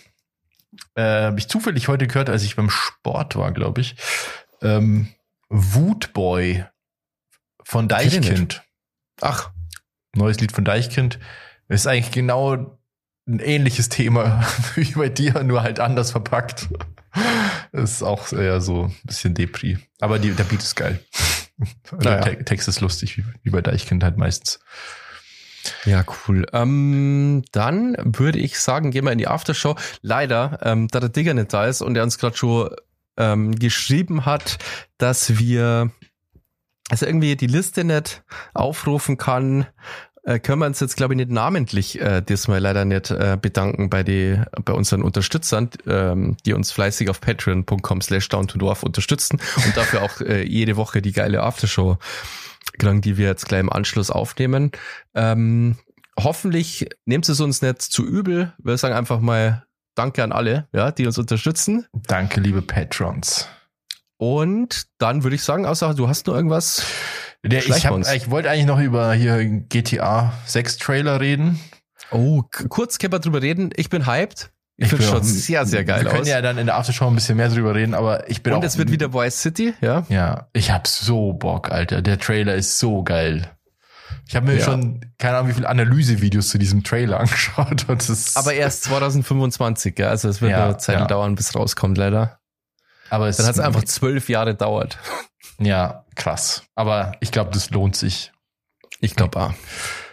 [0.94, 3.96] Äh, Habe ich zufällig heute gehört, als ich beim Sport war, glaube ich.
[4.62, 5.08] Ähm,
[5.50, 6.64] Wutboy
[7.62, 8.62] von Deichkind.
[9.20, 9.50] Ach.
[10.14, 11.18] Neues Lied von Deichkind.
[11.68, 12.78] Ist eigentlich genau
[13.26, 14.44] ein ähnliches Thema
[14.74, 16.68] wie bei dir, nur halt anders verpackt.
[17.72, 19.78] Ist auch eher so ein bisschen Depri.
[20.00, 21.00] Aber die, der Beat ist geil.
[21.92, 22.22] Naja.
[22.22, 24.58] Der Text ist lustig, wie, wie bei Deichkind halt meistens.
[25.84, 26.46] Ja, cool.
[26.52, 29.76] Ähm, dann würde ich sagen, gehen wir in die Aftershow.
[30.00, 32.70] Leider, ähm, da der Digger nicht da ist und er uns gerade schon
[33.16, 34.58] ähm, geschrieben hat,
[34.98, 35.92] dass wir
[36.90, 38.22] also irgendwie die Liste nicht
[38.54, 39.66] aufrufen kann
[40.24, 43.90] äh, können wir uns jetzt, glaube ich, nicht namentlich äh, diesmal leider nicht äh, bedanken
[43.90, 48.82] bei die bei unseren Unterstützern, ähm, die uns fleißig auf patreon.com slash down to dwarf
[48.82, 51.98] unterstützen und dafür auch äh, jede Woche die geile Aftershow
[52.78, 54.70] kriegen, die wir jetzt gleich im Anschluss aufnehmen.
[55.14, 55.76] Ähm,
[56.18, 58.52] hoffentlich nehmt es uns nicht zu übel.
[58.58, 59.64] Wir sagen einfach mal
[59.94, 61.86] Danke an alle, ja, die uns unterstützen.
[61.92, 63.46] Danke, liebe Patrons.
[64.16, 66.86] Und dann würde ich sagen, außer du hast nur irgendwas.
[67.44, 71.58] Der, ich, hab, ich wollte eigentlich noch über hier GTA 6 Trailer reden.
[72.12, 73.70] Oh, kurz können wir drüber reden.
[73.76, 74.52] Ich bin hyped.
[74.76, 76.04] Ich, ich finde schon sehr, sehr geil aus.
[76.04, 76.28] Wir können aus.
[76.28, 78.64] ja dann in der Aftershow ein bisschen mehr drüber reden, aber ich bin Und auch,
[78.64, 80.06] es wird wieder Vice City, ja?
[80.08, 82.00] Ja, ich hab so Bock, Alter.
[82.00, 83.50] Der Trailer ist so geil.
[84.28, 84.64] Ich habe mir ja.
[84.64, 87.88] schon keine Ahnung wie viele Analysevideos zu diesem Trailer angeschaut.
[87.88, 90.08] Und das aber erst 2025, ja?
[90.08, 91.06] Also es wird ja, eine Zeit ja.
[91.06, 92.38] dauern, bis rauskommt, leider.
[93.12, 94.98] Aber es dann hat es einfach zwölf Jahre dauert.
[95.58, 96.64] Ja, krass.
[96.74, 98.32] Aber ich glaube, das lohnt sich.
[99.00, 99.54] Ich glaube auch.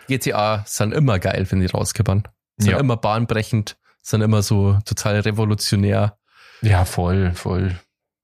[0.07, 2.27] GTA sind immer geil, wenn die rauskippern.
[2.57, 2.77] Sind ja.
[2.77, 6.19] immer bahnbrechend, sind immer so total revolutionär.
[6.61, 7.79] Ja, voll, voll.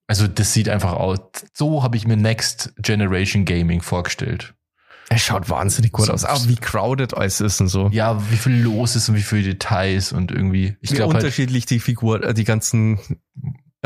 [0.08, 1.20] Also das sieht einfach aus.
[1.54, 4.54] So habe ich mir Next Generation Gaming vorgestellt.
[5.10, 6.26] Es schaut wahnsinnig gut so, aus.
[6.26, 7.90] Auch wie crowded alles ist und so.
[7.92, 10.78] Ja, wie viel los ist und wie viele Details und irgendwie.
[10.82, 13.00] Ich glaube halt unterschiedlich halt, die Figur, äh, die ganzen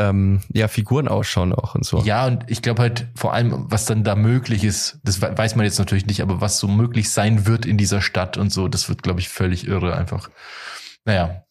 [0.00, 2.00] ähm, ja, Figuren ausschauen auch und so.
[2.02, 5.66] Ja, und ich glaube halt vor allem, was dann da möglich ist, das weiß man
[5.66, 8.88] jetzt natürlich nicht, aber was so möglich sein wird in dieser Stadt und so, das
[8.88, 10.30] wird, glaube ich, völlig irre einfach.
[11.04, 11.44] Naja,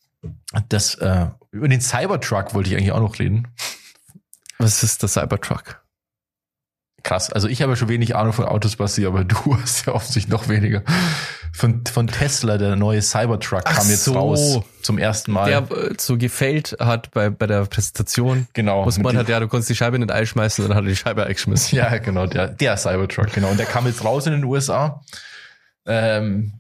[0.67, 3.47] das, äh, über den Cybertruck wollte ich eigentlich auch noch reden.
[4.57, 5.81] Was ist der Cybertruck?
[7.03, 7.31] Krass.
[7.31, 10.47] Also ich habe schon wenig Ahnung von Autos, Basti, aber du hast ja offensichtlich noch
[10.49, 10.83] weniger.
[11.51, 14.13] Von, von Tesla, der neue Cybertruck Ach kam jetzt so.
[14.13, 15.49] raus zum ersten Mal.
[15.49, 18.47] Der äh, so gefällt hat bei, bei der Präsentation.
[18.53, 18.85] Genau.
[18.85, 21.23] Muss man hat, ja, du konntest die Scheibe nicht einschmeißen, dann hat er die Scheibe
[21.25, 21.77] eingeschmissen.
[21.77, 23.49] Ja, genau, der, der Cybertruck, genau.
[23.49, 25.01] Und der kam jetzt raus in den USA.
[25.85, 26.53] Ähm,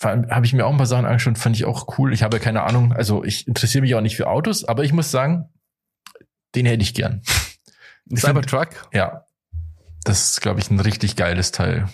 [0.00, 2.12] habe ich mir auch ein paar Sachen angeschaut, fand ich auch cool.
[2.12, 4.92] Ich habe ja keine Ahnung, also ich interessiere mich auch nicht für Autos, aber ich
[4.92, 5.48] muss sagen,
[6.54, 7.22] den hätte ich gern.
[8.16, 8.88] Cybertruck?
[8.92, 9.22] Ja.
[10.04, 11.88] Das ist, glaube ich, ein richtig geiles Teil.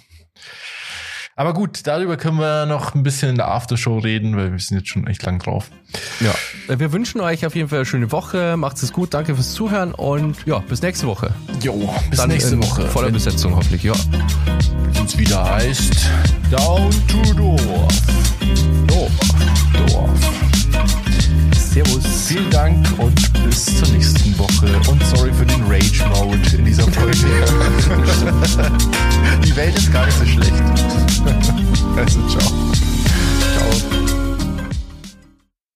[1.39, 4.79] Aber gut, darüber können wir noch ein bisschen in der Aftershow reden, weil wir sind
[4.79, 5.71] jetzt schon echt lang drauf.
[6.19, 6.35] Ja,
[6.67, 8.57] wir wünschen euch auf jeden Fall eine schöne Woche.
[8.57, 11.33] Macht es gut, danke fürs Zuhören und ja, bis nächste Woche.
[11.63, 12.89] Jo, bis Dann nächste Woche.
[12.89, 13.93] Voller Besetzung hoffentlich, ja.
[14.95, 16.11] Wenn es wieder heißt
[16.51, 17.89] Down to Dorf.
[18.89, 19.13] Dorf.
[19.87, 20.58] Dorf.
[21.79, 22.05] Servus.
[22.27, 24.67] Vielen Dank und bis zur nächsten Woche.
[24.91, 27.15] Und sorry für den Rage Mode in dieser Folge.
[29.45, 30.53] Die Welt ist gar nicht so schlecht.
[31.97, 32.53] Also ciao.
[33.55, 34.08] Ciao.